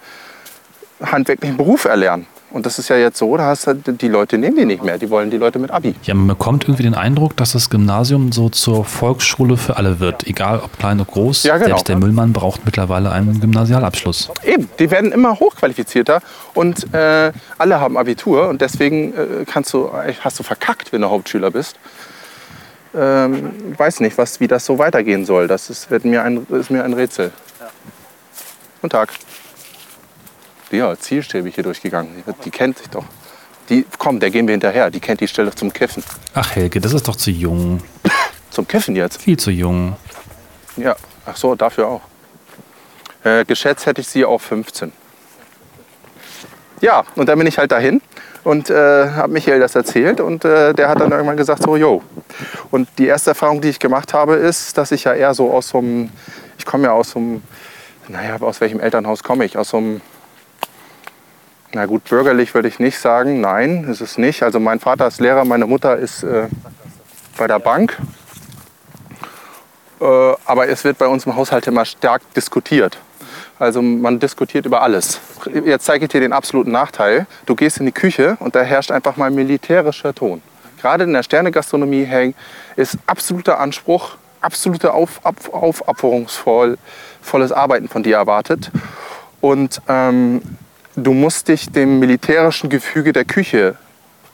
handwerklichen 1.04 1.58
Beruf 1.58 1.86
erlernen. 1.86 2.28
Und 2.52 2.66
das 2.66 2.80
ist 2.80 2.90
ja 2.90 2.98
jetzt 2.98 3.18
so, 3.18 3.38
da 3.38 3.46
hast 3.46 3.68
du, 3.68 3.74
die 3.74 4.08
Leute 4.10 4.38
nehmen 4.38 4.58
die 4.58 4.66
nicht 4.66 4.84
mehr, 4.84 4.98
die 4.98 5.10
wollen 5.10 5.32
die 5.32 5.38
Leute 5.38 5.58
mit 5.58 5.72
Abi. 5.72 5.96
Ja, 6.04 6.14
man 6.14 6.28
bekommt 6.28 6.66
irgendwie 6.66 6.84
den 6.84 6.96
Eindruck, 6.96 7.38
dass 7.38 7.54
das 7.54 7.70
Gymnasium 7.70 8.32
so 8.32 8.50
zur 8.50 8.84
Volksschule 8.84 9.56
für 9.56 9.78
alle 9.78 10.00
wird. 10.00 10.28
Egal 10.28 10.60
ob 10.60 10.78
klein 10.78 11.00
oder 11.00 11.10
groß. 11.10 11.44
Ja, 11.44 11.56
genau. 11.58 11.68
Selbst 11.70 11.88
der 11.88 11.98
Müllmann 11.98 12.34
braucht 12.34 12.66
mittlerweile 12.66 13.12
einen 13.12 13.40
Gymnasialabschluss. 13.40 14.30
Eben, 14.44 14.70
die 14.80 14.92
werden 14.92 15.14
immer 15.14 15.40
hochqualifizierter 15.40 16.22
und 16.54 16.94
äh, 16.94 17.32
alle 17.58 17.80
haben 17.80 17.98
Abitur 17.98 18.50
und 18.50 18.60
deswegen 18.60 19.14
äh, 19.14 19.46
kannst 19.46 19.74
du, 19.74 19.90
hast 20.22 20.40
du 20.40 20.44
verkackt, 20.44 20.92
wenn 20.92 21.02
du 21.02 21.10
Hauptschüler 21.10 21.52
bist. 21.52 21.78
Ähm, 22.94 23.52
weiß 23.78 24.02
nicht, 24.02 24.18
was, 24.18 24.42
wie 24.42 24.48
das 24.48 24.66
so 24.66 24.78
weitergehen 24.78 25.26
soll. 25.26 25.48
Das 25.48 25.70
ist, 25.70 25.90
wird 25.90 26.04
mir 26.04 26.24
ein, 26.24 26.46
ist 26.50 26.70
mir 26.70 26.84
ein 26.84 26.94
Rätsel. 26.94 27.32
Guten 28.82 28.90
Tag. 28.90 29.14
Ja, 30.72 30.98
zielstrebig 30.98 31.56
hier 31.56 31.64
durchgegangen. 31.64 32.24
Die, 32.26 32.44
die 32.46 32.52
kennt 32.52 32.78
sich 32.78 32.90
doch. 32.90 33.06
Die, 33.70 33.86
komm, 33.98 34.20
der 34.20 34.32
gehen 34.32 34.48
wir 34.48 34.54
hinterher. 34.54 34.90
Die 34.90 35.00
kennt 35.00 35.22
die 35.22 35.28
Stelle 35.28 35.54
zum 35.54 35.72
Kiffen. 35.72 36.04
Ach 36.34 36.56
Helge, 36.56 36.80
das 36.80 36.94
ist 36.94 37.08
doch 37.08 37.16
zu 37.16 37.32
jung. 37.32 37.82
Zum 38.50 38.68
Kiffen 38.68 38.98
jetzt? 38.98 39.22
Viel 39.22 39.38
zu 39.38 39.50
jung. 39.50 39.96
Ja, 40.76 40.98
ach 41.26 41.38
so, 41.38 41.56
dafür 41.56 41.88
auch. 41.88 42.02
Äh, 43.24 43.46
geschätzt 43.46 43.86
hätte 43.86 44.02
ich 44.02 44.08
sie 44.10 44.26
auf 44.26 44.42
15. 44.42 44.92
Ja, 46.82 47.04
und 47.16 47.30
dann 47.30 47.38
bin 47.38 47.48
ich 47.48 47.58
halt 47.58 47.72
dahin 47.72 48.02
und 48.44 48.70
äh, 48.70 49.10
habe 49.12 49.32
Michael 49.32 49.60
das 49.60 49.76
erzählt 49.76 50.20
und 50.20 50.44
äh, 50.44 50.74
der 50.74 50.90
hat 50.90 51.00
dann 51.00 51.12
irgendwann 51.12 51.38
gesagt 51.38 51.62
so, 51.64 51.78
yo. 51.78 52.02
Und 52.72 52.90
die 52.98 53.06
erste 53.06 53.32
Erfahrung, 53.32 53.62
die 53.62 53.70
ich 53.70 53.80
gemacht 53.80 54.14
habe, 54.14 54.36
ist, 54.36 54.78
dass 54.78 54.92
ich 54.92 55.04
ja 55.04 55.14
eher 55.14 55.34
so 55.34 55.52
aus 55.52 55.70
so 55.70 55.78
einem, 55.78 56.10
ich 56.58 56.66
komme 56.66 56.86
ja 56.86 56.94
aus 56.94 57.12
so 57.12 57.20
einem, 57.20 57.44
naja, 58.08 58.38
aus 58.42 58.60
welchem 58.60 58.80
Elternhaus 58.80 59.24
komme 59.24 59.46
ich? 59.46 59.58
Aus 59.58 59.70
so 59.70 59.78
einem, 59.78 60.02
na 61.74 61.86
gut, 61.86 62.04
bürgerlich 62.06 62.54
würde 62.54 62.68
ich 62.68 62.80
nicht 62.80 63.00
sagen, 63.00 63.40
nein, 63.42 63.86
ist 63.86 64.02
es 64.02 64.18
nicht. 64.18 64.44
Also 64.44 64.60
mein 64.60 64.80
Vater 64.80 65.08
ist 65.08 65.22
Lehrer, 65.22 65.46
meine 65.46 65.66
Mutter 65.66 65.98
ist 65.98 66.24
äh, 66.24 66.48
bei 67.38 67.48
der 67.48 67.60
Bank. 67.60 67.98
Äh, 70.02 70.06
aber 70.46 70.68
es 70.68 70.84
wird 70.84 70.98
bei 70.98 71.08
uns 71.08 71.26
im 71.26 71.36
Haushalt 71.36 71.68
immer 71.68 71.86
stark 71.86 72.22
diskutiert. 72.34 72.98
Also 73.60 73.82
man 73.82 74.20
diskutiert 74.20 74.66
über 74.66 74.82
alles. 74.82 75.22
Jetzt 75.66 75.86
zeige 75.86 76.06
ich 76.06 76.12
dir 76.12 76.20
den 76.20 76.34
absoluten 76.34 76.72
Nachteil. 76.72 77.28
Du 77.46 77.56
gehst 77.56 77.78
in 77.78 77.86
die 77.86 77.92
Küche 77.92 78.36
und 78.40 78.56
da 78.56 78.64
herrscht 78.64 78.92
einfach 78.92 79.18
mal 79.18 79.30
militärischer 79.30 80.16
Ton. 80.16 80.42
Gerade 80.82 81.04
in 81.04 81.14
der 81.14 81.22
Sternegastronomie 81.22 82.34
ist 82.76 82.98
absoluter 83.06 83.60
Anspruch, 83.60 84.16
absolute 84.42 84.94
auf, 84.94 85.22
auf, 85.24 85.54
aufopferungsvolles 85.54 87.52
Arbeiten 87.52 87.88
von 87.88 88.02
dir 88.02 88.16
erwartet. 88.16 88.72
Und 89.42 89.80
ähm, 89.88 90.42
du 91.02 91.14
musst 91.14 91.48
dich 91.48 91.70
dem 91.70 92.00
militärischen 92.00 92.70
Gefüge 92.70 93.14
der 93.14 93.26
Küche 93.26 93.76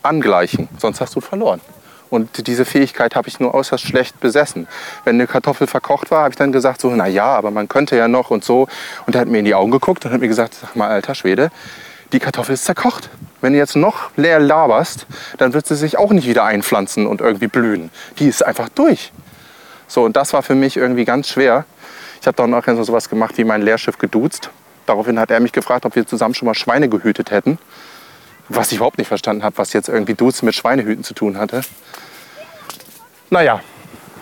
angleichen, 0.04 0.68
sonst 0.78 1.02
hast 1.02 1.16
du 1.16 1.22
verloren. 1.22 1.62
Und 2.10 2.48
diese 2.48 2.64
Fähigkeit 2.64 3.16
habe 3.16 3.28
ich 3.28 3.40
nur 3.40 3.54
äußerst 3.54 3.86
schlecht 3.86 4.20
besessen. 4.20 4.68
Wenn 5.04 5.16
eine 5.16 5.28
Kartoffel 5.28 5.68
verkocht 5.68 6.10
war, 6.10 6.22
habe 6.24 6.30
ich 6.32 6.38
dann 6.38 6.52
gesagt, 6.52 6.80
so, 6.80 6.90
na 6.92 7.08
ja, 7.08 7.36
aber 7.36 7.52
man 7.52 7.68
könnte 7.68 7.98
ja 7.98 8.08
noch 8.08 8.30
und 8.30 8.44
so. 8.46 8.68
Und 9.06 9.16
er 9.16 9.22
hat 9.22 9.28
mir 9.28 9.40
in 9.40 9.46
die 9.46 9.56
Augen 9.56 9.72
geguckt 9.72 10.06
und 10.06 10.14
hat 10.14 10.22
mir 10.22 10.28
gesagt, 10.28 10.54
sag 10.54 10.76
mal, 10.76 10.90
alter 10.90 11.16
Schwede, 11.16 11.52
die 12.14 12.20
Kartoffel 12.20 12.54
ist 12.54 12.64
zerkocht. 12.64 13.10
Wenn 13.42 13.54
du 13.54 13.60
jetzt 13.60 13.76
noch 13.76 14.10
leer 14.16 14.40
laberst, 14.40 15.06
dann 15.38 15.54
wird 15.54 15.68
sie 15.68 15.76
sich 15.76 15.98
auch 15.98 16.12
nicht 16.12 16.28
wieder 16.28 16.46
einpflanzen 16.46 17.06
und 17.06 17.22
irgendwie 17.22 17.48
blühen. 17.48 17.92
Die 18.20 18.28
ist 18.28 18.46
einfach 18.46 18.70
durch. 18.70 19.12
So, 19.88 20.04
und 20.04 20.16
das 20.16 20.34
war 20.34 20.44
für 20.44 20.56
mich 20.56 20.78
irgendwie 20.78 21.06
ganz 21.06 21.28
schwer. 21.28 21.66
Ich 22.22 22.28
habe 22.28 22.36
dann 22.38 22.54
auch 22.54 22.64
so 22.66 22.94
was 22.94 23.10
gemacht 23.10 23.38
wie 23.38 23.44
mein 23.44 23.62
Lehrschiff 23.62 23.98
geduzt. 23.98 24.50
Daraufhin 24.88 25.20
hat 25.20 25.30
er 25.30 25.40
mich 25.40 25.52
gefragt, 25.52 25.86
ob 25.86 25.96
wir 25.96 26.08
zusammen 26.08 26.34
schon 26.34 26.48
mal 26.48 26.56
Schweine 26.56 26.90
gehütet 26.90 27.30
hätten. 27.30 27.60
Was 28.50 28.72
ich 28.72 28.78
überhaupt 28.78 28.98
nicht 28.98 29.10
verstanden 29.10 29.44
habe, 29.44 29.58
was 29.58 29.74
jetzt 29.74 29.90
irgendwie 29.90 30.14
Duzen 30.14 30.46
mit 30.46 30.56
Schweinehüten 30.56 31.04
zu 31.04 31.14
tun 31.14 31.38
hatte. 31.38 31.62
Naja, 33.30 33.60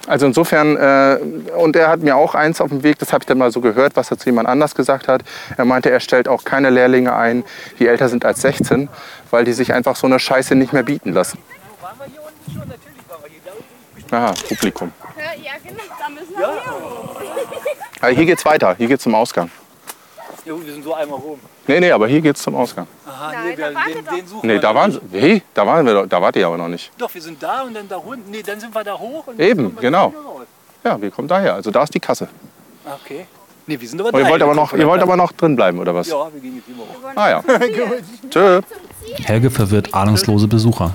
also 0.08 0.26
insofern, 0.26 0.76
äh, 0.76 1.20
und 1.56 1.76
er 1.76 1.90
hat 1.90 2.00
mir 2.02 2.16
auch 2.16 2.34
eins 2.34 2.62
auf 2.62 2.70
dem 2.70 2.82
Weg, 2.82 2.98
das 2.98 3.14
habe 3.14 3.22
ich 3.22 3.28
dann 3.28 3.38
mal 3.38 3.52
so 3.52 3.62
gehört, 3.62 3.96
was 3.96 4.10
er 4.10 4.18
zu 4.18 4.26
jemand 4.26 4.48
anders 4.48 4.74
gesagt 4.74 5.08
hat. 5.08 5.22
Er 5.56 5.66
meinte, 5.66 5.92
er 5.92 6.00
stellt 6.00 6.28
auch 6.28 6.44
keine 6.44 6.72
Lehrlinge 6.72 7.16
ein, 7.16 7.44
die 7.78 7.88
älter 7.88 8.10
sind 8.10 8.26
als 8.26 8.42
16, 8.42 8.90
weil 9.30 9.46
die 9.46 9.54
sich 9.54 9.74
einfach 9.74 9.96
so 9.96 10.08
eine 10.08 10.20
Scheiße 10.20 10.56
nicht 10.56 10.74
mehr 10.74 10.84
bieten 10.84 11.14
lassen. 11.14 11.38
Aha, 14.12 14.34
Publikum. 14.48 14.92
Ja, 15.44 15.52
genau, 15.64 15.84
da 16.00 16.10
müssen 16.10 16.36
wir 16.36 16.48
hin. 16.48 16.58
Also 18.02 18.16
hier 18.16 18.26
geht's 18.26 18.46
weiter, 18.46 18.76
hier 18.78 18.88
geht's 18.88 19.04
zum 19.04 19.14
Ausgang. 19.14 19.52
Jo, 20.46 20.60
wir 20.64 20.74
sind 20.74 20.84
so 20.84 20.94
einmal 20.94 21.20
rum. 21.20 21.40
Nee, 21.68 21.80
nee, 21.80 21.92
aber 21.92 22.08
hier 22.08 22.22
geht's 22.22 22.42
zum 22.44 22.56
Ausgang. 22.56 22.86
Aha, 23.08 23.32
Nein, 23.32 23.50
nee, 23.50 23.58
wir, 23.58 23.72
da 23.72 23.80
den, 23.86 24.06
den 24.18 24.28
suchen 24.28 24.48
Nee, 24.48 24.54
wir 24.54 24.60
da 24.62 24.76
waren 24.76 24.92
nicht. 24.92 25.02
sie. 25.12 25.20
Hey, 25.20 25.42
da 25.54 25.66
waren 25.66 25.86
wir 25.86 25.94
doch, 25.96 26.06
da 26.08 26.22
wart 26.22 26.36
ihr 26.36 26.46
aber 26.46 26.58
noch 26.58 26.68
nicht. 26.68 26.92
Doch, 26.98 27.12
wir 27.14 27.22
sind 27.22 27.42
da 27.42 27.64
und 27.64 27.74
dann 27.74 27.88
da 27.88 27.98
unten. 27.98 28.30
Nee, 28.30 28.44
dann 28.44 28.60
sind 28.60 28.74
wir 28.76 28.84
da 28.84 28.94
hoch. 28.98 29.26
Und 29.28 29.40
Eben, 29.40 29.56
dann 29.64 29.66
kommen 29.66 29.76
wir 29.76 29.82
genau. 29.82 30.10
wieder 30.12 30.20
raus. 30.22 30.42
Ja, 30.84 31.02
wir 31.02 31.10
kommen 31.12 31.28
daher. 31.28 31.56
Also 31.56 31.72
da 31.72 31.82
ist 31.84 31.94
die 31.96 32.00
Kasse. 32.00 32.28
Ah, 32.86 32.92
Okay. 33.04 33.26
Nee, 33.68 33.82
wir 33.82 33.90
sind 33.90 34.00
aber 34.00 34.10
Und 34.14 34.20
ihr 34.20 34.26
da. 34.26 34.30
wollt 34.30 34.42
aber 34.44 34.52
Wir 34.52 34.56
noch, 34.56 34.74
ihr 34.74 34.88
wollt 34.88 35.00
da. 35.02 35.06
aber 35.06 35.16
noch 35.18 35.32
drin 35.32 35.56
bleiben, 35.56 35.80
oder 35.80 35.96
was? 35.96 36.08
Ja, 36.08 36.28
wir 36.32 36.40
gehen 36.40 36.58
jetzt 36.58 36.68
immer 36.70 36.84
hoch. 36.84 37.16
Ah 37.16 37.30
ja. 37.32 37.44
Tschö. 38.30 38.62
Helge 39.24 39.50
verwirrt 39.50 39.92
ahnungslose 39.96 40.48
Besucher 40.48 40.94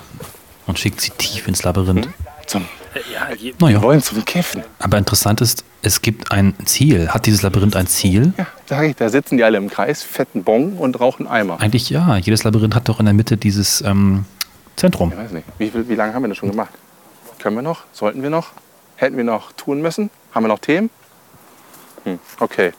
und 0.68 0.78
schickt 0.78 1.00
sie 1.00 1.10
tief 1.10 1.48
ins 1.48 1.64
Labyrinth. 1.64 2.08
Zum, 2.46 2.62
Äh, 2.62 2.64
Ja, 3.28 3.34
je, 3.34 3.54
wir 3.58 3.66
Naja, 3.68 3.82
wollen 3.82 4.02
zum 4.02 4.24
Kiffen. 4.24 4.62
aber 4.78 4.98
interessant 4.98 5.40
ist, 5.40 5.64
es 5.82 6.00
gibt 6.02 6.32
ein 6.32 6.54
Ziel. 6.64 7.08
Hat 7.10 7.26
dieses 7.26 7.42
Labyrinth 7.42 7.76
ein 7.76 7.86
Ziel? 7.86 8.32
Ja, 8.38 8.46
sag 8.66 8.84
ich, 8.84 8.96
da 8.96 9.08
sitzen 9.08 9.36
die 9.36 9.44
alle 9.44 9.58
im 9.58 9.68
Kreis, 9.70 10.02
fetten 10.02 10.42
Bon 10.44 10.74
und 10.74 10.98
rauchen 11.00 11.26
Eimer. 11.26 11.60
Eigentlich 11.60 11.90
ja. 11.90 12.16
Jedes 12.16 12.44
Labyrinth 12.44 12.74
hat 12.74 12.88
doch 12.88 12.98
in 13.00 13.04
der 13.06 13.14
Mitte 13.14 13.36
dieses 13.36 13.80
ähm, 13.82 14.24
Zentrum. 14.76 15.12
Ich 15.12 15.18
weiß 15.18 15.32
nicht. 15.32 15.46
Wie, 15.58 15.70
viel- 15.70 15.88
wie 15.88 15.94
lange 15.94 16.14
haben 16.14 16.22
wir 16.22 16.28
das 16.28 16.38
schon 16.38 16.50
gemacht? 16.50 16.70
Können 17.38 17.56
wir 17.56 17.62
noch? 17.62 17.84
Sollten 17.92 18.22
wir 18.22 18.30
noch? 18.30 18.52
Hätten 18.96 19.16
wir 19.16 19.24
noch 19.24 19.52
tun 19.52 19.80
müssen? 19.82 20.10
Haben 20.34 20.44
wir 20.44 20.48
noch 20.48 20.58
Themen? 20.58 20.90
Hm, 22.04 22.18
okay. 22.40 22.72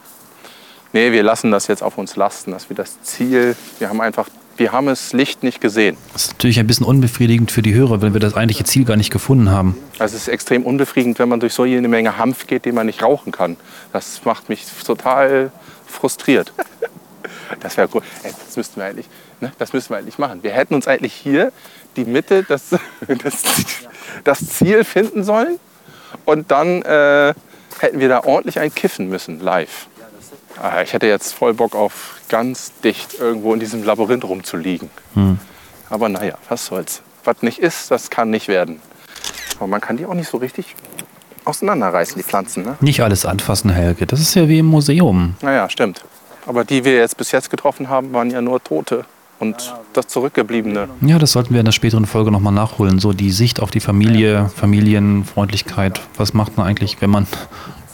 Nee, 0.93 1.12
wir 1.12 1.23
lassen 1.23 1.51
das 1.51 1.67
jetzt 1.67 1.82
auf 1.84 1.97
uns 1.97 2.15
lasten, 2.15 2.51
dass 2.51 2.69
wir 2.69 2.75
das 2.75 3.01
Ziel, 3.04 3.56
wir 3.80 3.89
haben 3.89 4.01
einfach, 4.01 4.27
wir 4.57 4.71
haben 4.71 4.87
das 4.87 5.13
Licht 5.13 5.43
nicht 5.43 5.61
gesehen. 5.61 5.97
Das 6.13 6.25
ist 6.25 6.31
natürlich 6.33 6.59
ein 6.59 6.67
bisschen 6.67 6.85
unbefriedigend 6.85 7.51
für 7.51 7.61
die 7.61 7.73
Hörer, 7.73 8.01
wenn 8.01 8.13
wir 8.13 8.19
das 8.19 8.35
eigentliche 8.35 8.63
Ziel 8.63 8.85
gar 8.85 8.97
nicht 8.97 9.11
gefunden 9.11 9.49
haben. 9.49 9.77
Also 9.99 10.15
es 10.15 10.23
ist 10.23 10.27
extrem 10.27 10.63
unbefriedigend, 10.63 11.19
wenn 11.19 11.29
man 11.29 11.39
durch 11.39 11.53
so 11.53 11.63
eine 11.63 11.87
Menge 11.87 12.17
Hanf 12.17 12.47
geht, 12.47 12.65
den 12.65 12.75
man 12.75 12.85
nicht 12.85 13.01
rauchen 13.01 13.31
kann. 13.31 13.57
Das 13.93 14.23
macht 14.25 14.49
mich 14.49 14.65
total 14.85 15.51
frustriert. 15.87 16.53
Das 17.59 17.75
wäre 17.75 17.89
cool. 17.93 18.01
Ey, 18.23 18.31
das 18.45 18.55
müssten 18.55 18.79
wir 18.79 18.85
eigentlich, 18.85 19.07
ne? 19.41 19.51
Das 19.59 19.73
müssten 19.73 19.93
wir 19.93 19.97
eigentlich 19.97 20.17
machen. 20.17 20.41
Wir 20.41 20.51
hätten 20.51 20.73
uns 20.73 20.87
eigentlich 20.87 21.13
hier 21.13 21.51
die 21.97 22.05
Mitte, 22.05 22.43
das, 22.43 22.69
das, 23.23 23.43
das 24.23 24.47
Ziel 24.47 24.85
finden 24.85 25.25
sollen 25.25 25.59
und 26.25 26.49
dann 26.49 26.81
äh, 26.83 27.33
hätten 27.79 27.99
wir 27.99 28.09
da 28.09 28.23
ordentlich 28.23 28.59
ein 28.59 28.73
kiffen 28.73 29.09
müssen, 29.09 29.41
live. 29.41 29.87
Ah, 30.63 30.84
ich 30.84 30.93
hätte 30.93 31.08
jetzt 31.08 31.34
voll 31.34 31.56
Bock 31.56 31.76
auf 31.76 32.19
ganz 32.30 32.71
dicht 32.84 33.19
irgendwo 33.19 33.52
in 33.54 33.60
diesem 33.60 33.84
Labyrinth 33.84 34.24
rumzuliegen. 34.26 34.91
Aber 35.89 36.08
naja, 36.08 36.36
was 36.50 36.67
soll's. 36.67 37.02
Was 37.24 37.41
nicht 37.41 37.58
ist, 37.58 37.89
das 37.89 38.12
kann 38.12 38.30
nicht 38.30 38.47
werden. 38.47 38.80
Aber 39.58 39.65
man 39.67 39.82
kann 39.82 39.97
die 39.97 40.06
auch 40.06 40.13
nicht 40.13 40.30
so 40.30 40.38
richtig 40.38 40.76
auseinanderreißen, 41.45 42.15
die 42.15 42.24
Pflanzen. 42.24 42.63
Ne? 42.63 42.76
Nicht 42.80 43.02
alles 43.02 43.26
anfassen, 43.26 43.71
Helge. 43.71 44.06
Das 44.06 44.19
ist 44.19 44.36
ja 44.36 44.47
wie 44.47 44.60
im 44.60 44.67
Museum. 44.67 45.36
Naja, 45.41 45.67
stimmt. 45.69 46.04
Aber 46.45 46.63
die 46.63 46.86
wir 46.86 46.93
jetzt 46.95 47.17
bis 47.17 47.32
jetzt 47.32 47.50
getroffen 47.50 47.89
haben, 47.89 48.13
waren 48.13 48.30
ja 48.30 48.41
nur 48.41 48.63
Tote. 48.63 49.06
und 49.39 49.74
das 49.93 50.08
Zurückgebliebene. 50.08 50.88
Ja, 51.02 51.17
das 51.17 51.32
sollten 51.32 51.54
wir 51.54 51.60
in 51.62 51.65
der 51.65 51.71
späteren 51.71 52.06
Folge 52.06 52.32
nochmal 52.32 52.54
nachholen. 52.54 53.00
So 53.00 53.12
die 53.12 53.32
Sicht 53.32 53.60
auf 53.60 53.71
die 53.71 53.80
Familie, 53.80 54.50
Familienfreundlichkeit. 54.56 56.00
Was 56.15 56.34
macht 56.36 56.58
man 56.58 56.67
eigentlich, 56.67 57.02
wenn 57.02 57.10
man 57.10 57.26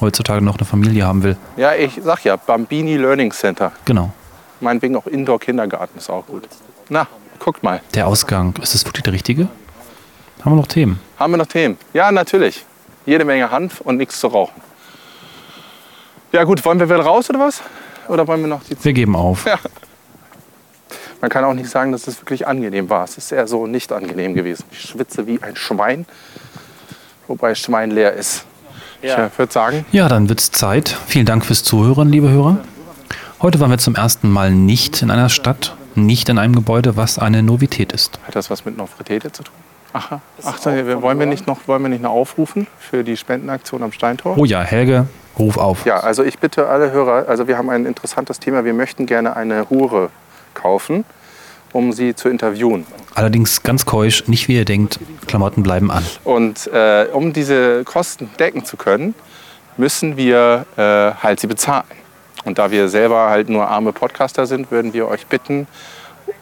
heutzutage 0.02 0.44
noch 0.44 0.58
eine 0.58 0.66
Familie 0.66 1.06
haben 1.06 1.24
will? 1.24 1.38
Ja, 1.56 1.74
ich 1.74 2.00
sag 2.04 2.24
ja, 2.24 2.36
Bambini 2.36 2.98
Learning 2.98 3.32
Center. 3.32 3.72
Genau. 3.86 4.12
Meinetwegen 4.60 4.96
auch 4.96 5.08
Indoor-Kindergarten 5.08 5.98
ist 5.98 6.10
auch 6.10 6.26
gut. 6.26 6.48
Na, 6.90 7.08
guckt 7.40 7.64
mal. 7.64 7.82
Der 7.94 8.08
Ausgang, 8.08 8.54
ist 8.62 8.74
das 8.74 8.86
wirklich 8.86 9.04
der 9.04 9.14
richtige? 9.14 9.48
Haben 10.44 10.52
wir 10.52 10.56
noch 10.62 10.68
Themen? 10.68 11.00
Haben 11.20 11.34
wir 11.34 11.38
noch 11.38 11.48
Themen? 11.48 11.78
Ja, 11.94 12.12
natürlich. 12.12 12.66
Jede 13.06 13.26
Menge 13.26 13.50
Hanf 13.52 13.82
und 13.82 13.98
nichts 13.98 14.20
zu 14.20 14.28
rauchen. 14.28 14.62
Ja 16.32 16.44
gut, 16.44 16.64
wollen 16.66 16.80
wir 16.80 16.90
wieder 16.90 17.00
raus 17.00 17.30
oder 17.30 17.40
was? 17.40 17.62
Oder 18.08 18.28
wollen 18.28 18.42
wir 18.42 18.48
noch 18.48 18.64
die... 18.64 18.76
Wir 18.84 18.94
geben 18.94 19.16
auf. 19.16 19.46
Ja. 19.46 19.58
Man 21.20 21.30
kann 21.30 21.44
auch 21.44 21.54
nicht 21.54 21.70
sagen, 21.70 21.92
dass 21.92 22.08
es 22.08 22.22
wirklich 22.22 22.48
angenehm 22.48 22.90
war. 22.90 23.04
Es 23.04 23.18
ist 23.18 23.32
eher 23.32 23.48
so 23.48 23.66
nicht 23.66 23.92
angenehm 23.92 24.36
gewesen. 24.36 24.66
Ich 24.72 24.82
schwitze 24.82 25.26
wie 25.26 25.42
ein 25.42 25.56
Schwein, 25.56 26.06
wobei 27.28 27.56
Schwein 27.56 27.92
leer 27.92 28.14
ist. 28.14 28.46
Ich 29.02 29.12
äh, 29.12 29.30
würde 29.38 29.52
sagen, 29.54 29.86
Ja, 29.92 30.08
dann 30.10 30.30
wird's 30.30 30.52
Zeit. 30.52 30.96
Vielen 31.08 31.26
Dank 31.26 31.46
fürs 31.46 31.64
Zuhören, 31.64 32.10
liebe 32.10 32.30
Hörer. 32.30 32.58
Heute 33.42 33.60
waren 33.60 33.70
wir 33.70 33.78
zum 33.78 33.96
ersten 33.96 34.30
Mal 34.30 34.52
nicht 34.52 35.02
in 35.02 35.12
einer 35.12 35.30
Stadt, 35.30 35.76
nicht 35.96 36.30
in 36.30 36.38
einem 36.40 36.56
Gebäude, 36.56 36.98
was 36.98 37.20
eine 37.20 37.44
Novität 37.44 37.92
ist. 37.92 38.20
hat 38.26 38.36
das 38.36 38.50
was 38.50 38.66
mit 38.66 38.78
Nofretete 38.78 39.32
zu 39.32 39.44
tun? 39.44 39.54
Aha. 39.94 40.22
Ach, 40.44 40.58
so, 40.58 40.72
wir- 40.74 41.02
wollen 41.02 41.20
wir 41.20 41.28
nicht 41.28 41.48
noch, 41.48 41.60
wollen 41.68 41.82
wir 41.84 41.90
nicht 41.90 42.02
noch 42.02 42.12
aufrufen 42.12 42.68
für 42.80 43.04
die 43.04 43.16
Spendenaktion 43.18 43.84
am 43.84 43.92
Steintor? 43.92 44.38
Oh 44.38 44.46
ja, 44.46 44.62
Helge, 44.62 45.08
ruf 45.38 45.58
auf. 45.58 45.86
Ja, 45.86 46.00
also 46.00 46.24
ich 46.24 46.40
bitte 46.40 46.68
alle 46.68 46.92
Hörer, 46.92 47.26
also 47.28 47.48
wir 47.48 47.58
haben 47.58 47.70
ein 47.70 47.86
interessantes 47.86 48.40
Thema. 48.40 48.66
Wir 48.66 48.74
möchten 48.74 49.06
gerne 49.06 49.36
eine 49.36 49.70
Hure 49.70 50.10
kaufen, 50.56 51.06
um 51.74 51.94
sie 51.94 52.16
zu 52.16 52.30
interviewen. 52.30 52.86
Allerdings 53.18 53.64
ganz 53.64 53.88
keusch, 53.88 54.28
nicht 54.28 54.48
wie 54.48 54.58
ihr 54.58 54.64
denkt, 54.64 55.00
Klamotten 55.26 55.64
bleiben 55.64 55.90
an. 55.90 56.06
Und 56.24 56.68
äh, 56.68 57.08
um 57.12 57.34
diese 57.34 57.84
Kosten 57.84 58.30
decken 58.38 58.64
zu 58.64 58.78
können, 58.78 59.16
müssen 59.76 60.18
wir 60.18 60.68
äh, 60.78 60.82
halt 61.24 61.40
sie 61.40 61.48
bezahlen. 61.48 61.88
Und 62.46 62.60
da 62.60 62.70
wir 62.70 62.88
selber 62.90 63.28
halt 63.28 63.50
nur 63.50 63.68
arme 63.68 63.92
Podcaster 63.92 64.46
sind, 64.46 64.70
würden 64.70 64.94
wir 64.94 65.08
euch 65.08 65.26
bitten, 65.26 65.66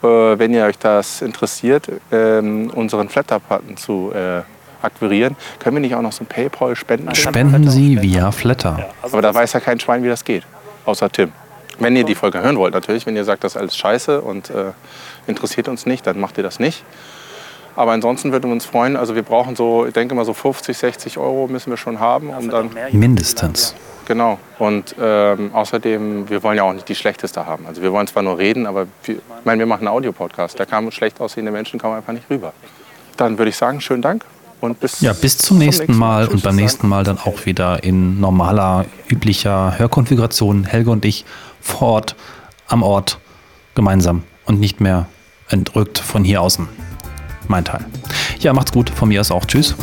äh, 0.02 0.06
wenn 0.06 0.52
ihr 0.52 0.66
euch 0.66 0.76
das 0.76 1.22
interessiert, 1.22 1.88
ähm, 2.12 2.70
unseren 2.74 3.08
Flatter-Button 3.08 3.78
zu 3.78 4.12
äh, 4.14 4.42
akquirieren. 4.82 5.34
Können 5.58 5.76
wir 5.76 5.80
nicht 5.80 5.94
auch 5.94 6.02
noch 6.02 6.12
so 6.12 6.24
ein 6.24 6.26
Paypal-Spenden? 6.26 7.14
Spenden 7.14 7.70
Sie 7.70 8.02
via 8.02 8.30
Flatter. 8.30 8.90
Aber 9.00 9.22
da 9.22 9.34
weiß 9.34 9.54
ja 9.54 9.60
kein 9.60 9.80
Schwein, 9.80 10.04
wie 10.04 10.08
das 10.08 10.22
geht, 10.22 10.42
außer 10.84 11.10
Tim. 11.10 11.32
Wenn 11.78 11.96
ihr 11.96 12.04
die 12.04 12.14
Folge 12.14 12.40
hören 12.40 12.56
wollt, 12.56 12.74
natürlich. 12.74 13.06
Wenn 13.06 13.16
ihr 13.16 13.24
sagt, 13.24 13.44
das 13.44 13.52
ist 13.52 13.60
alles 13.60 13.76
scheiße 13.76 14.20
und 14.20 14.50
äh, 14.50 14.72
interessiert 15.26 15.68
uns 15.68 15.86
nicht, 15.86 16.06
dann 16.06 16.18
macht 16.18 16.38
ihr 16.38 16.42
das 16.42 16.58
nicht. 16.58 16.84
Aber 17.76 17.92
ansonsten 17.92 18.32
würden 18.32 18.48
wir 18.48 18.52
uns 18.52 18.64
freuen. 18.64 18.96
Also 18.96 19.14
wir 19.14 19.22
brauchen 19.22 19.54
so, 19.54 19.84
ich 19.86 19.92
denke 19.92 20.14
mal 20.14 20.24
so 20.24 20.32
50, 20.32 20.76
60 20.76 21.18
Euro 21.18 21.46
müssen 21.46 21.70
wir 21.70 21.76
schon 21.76 22.00
haben, 22.00 22.30
um 22.30 22.50
dann 22.50 22.70
Mindestens. 22.92 23.74
Genau. 24.06 24.38
Und 24.58 24.94
ähm, 25.00 25.50
außerdem, 25.52 26.30
wir 26.30 26.42
wollen 26.42 26.56
ja 26.56 26.62
auch 26.62 26.72
nicht 26.72 26.88
die 26.88 26.94
schlechteste 26.94 27.44
haben. 27.44 27.66
Also 27.66 27.82
wir 27.82 27.92
wollen 27.92 28.06
zwar 28.06 28.22
nur 28.22 28.38
reden, 28.38 28.66
aber 28.66 28.86
wir, 29.04 29.16
ich 29.16 29.44
meine, 29.44 29.58
wir 29.58 29.66
machen 29.66 29.86
einen 29.86 29.94
Audiopodcast. 29.94 30.58
Da 30.58 30.64
kamen 30.64 30.90
schlecht 30.90 31.20
aussehende 31.20 31.52
Menschen 31.52 31.78
kamen 31.78 31.96
einfach 31.96 32.14
nicht 32.14 32.30
rüber. 32.30 32.52
Dann 33.18 33.36
würde 33.36 33.50
ich 33.50 33.56
sagen, 33.56 33.80
schönen 33.80 34.02
Dank 34.02 34.24
und 34.60 34.80
bis, 34.80 35.00
Ja, 35.00 35.12
bis 35.12 35.38
zum 35.38 35.58
nächsten 35.58 35.96
Mal 35.96 36.28
und 36.28 36.42
beim 36.42 36.56
nächsten 36.56 36.88
Mal 36.88 37.04
dann 37.04 37.18
auch 37.18 37.46
wieder 37.46 37.82
in 37.84 38.20
normaler, 38.20 38.86
üblicher 39.08 39.78
Hörkonfiguration. 39.78 40.64
Helge 40.64 40.90
und 40.90 41.04
ich 41.04 41.24
vor 41.66 41.88
Ort, 41.88 42.16
am 42.68 42.82
Ort, 42.82 43.18
gemeinsam 43.74 44.22
und 44.46 44.60
nicht 44.60 44.80
mehr 44.80 45.06
entrückt 45.48 45.98
von 45.98 46.24
hier 46.24 46.40
außen. 46.40 46.68
Mein 47.48 47.64
Teil. 47.64 47.84
Ja, 48.40 48.52
macht's 48.52 48.72
gut. 48.72 48.90
Von 48.90 49.08
mir 49.08 49.20
aus 49.20 49.30
auch. 49.30 49.44
Tschüss. 49.44 49.74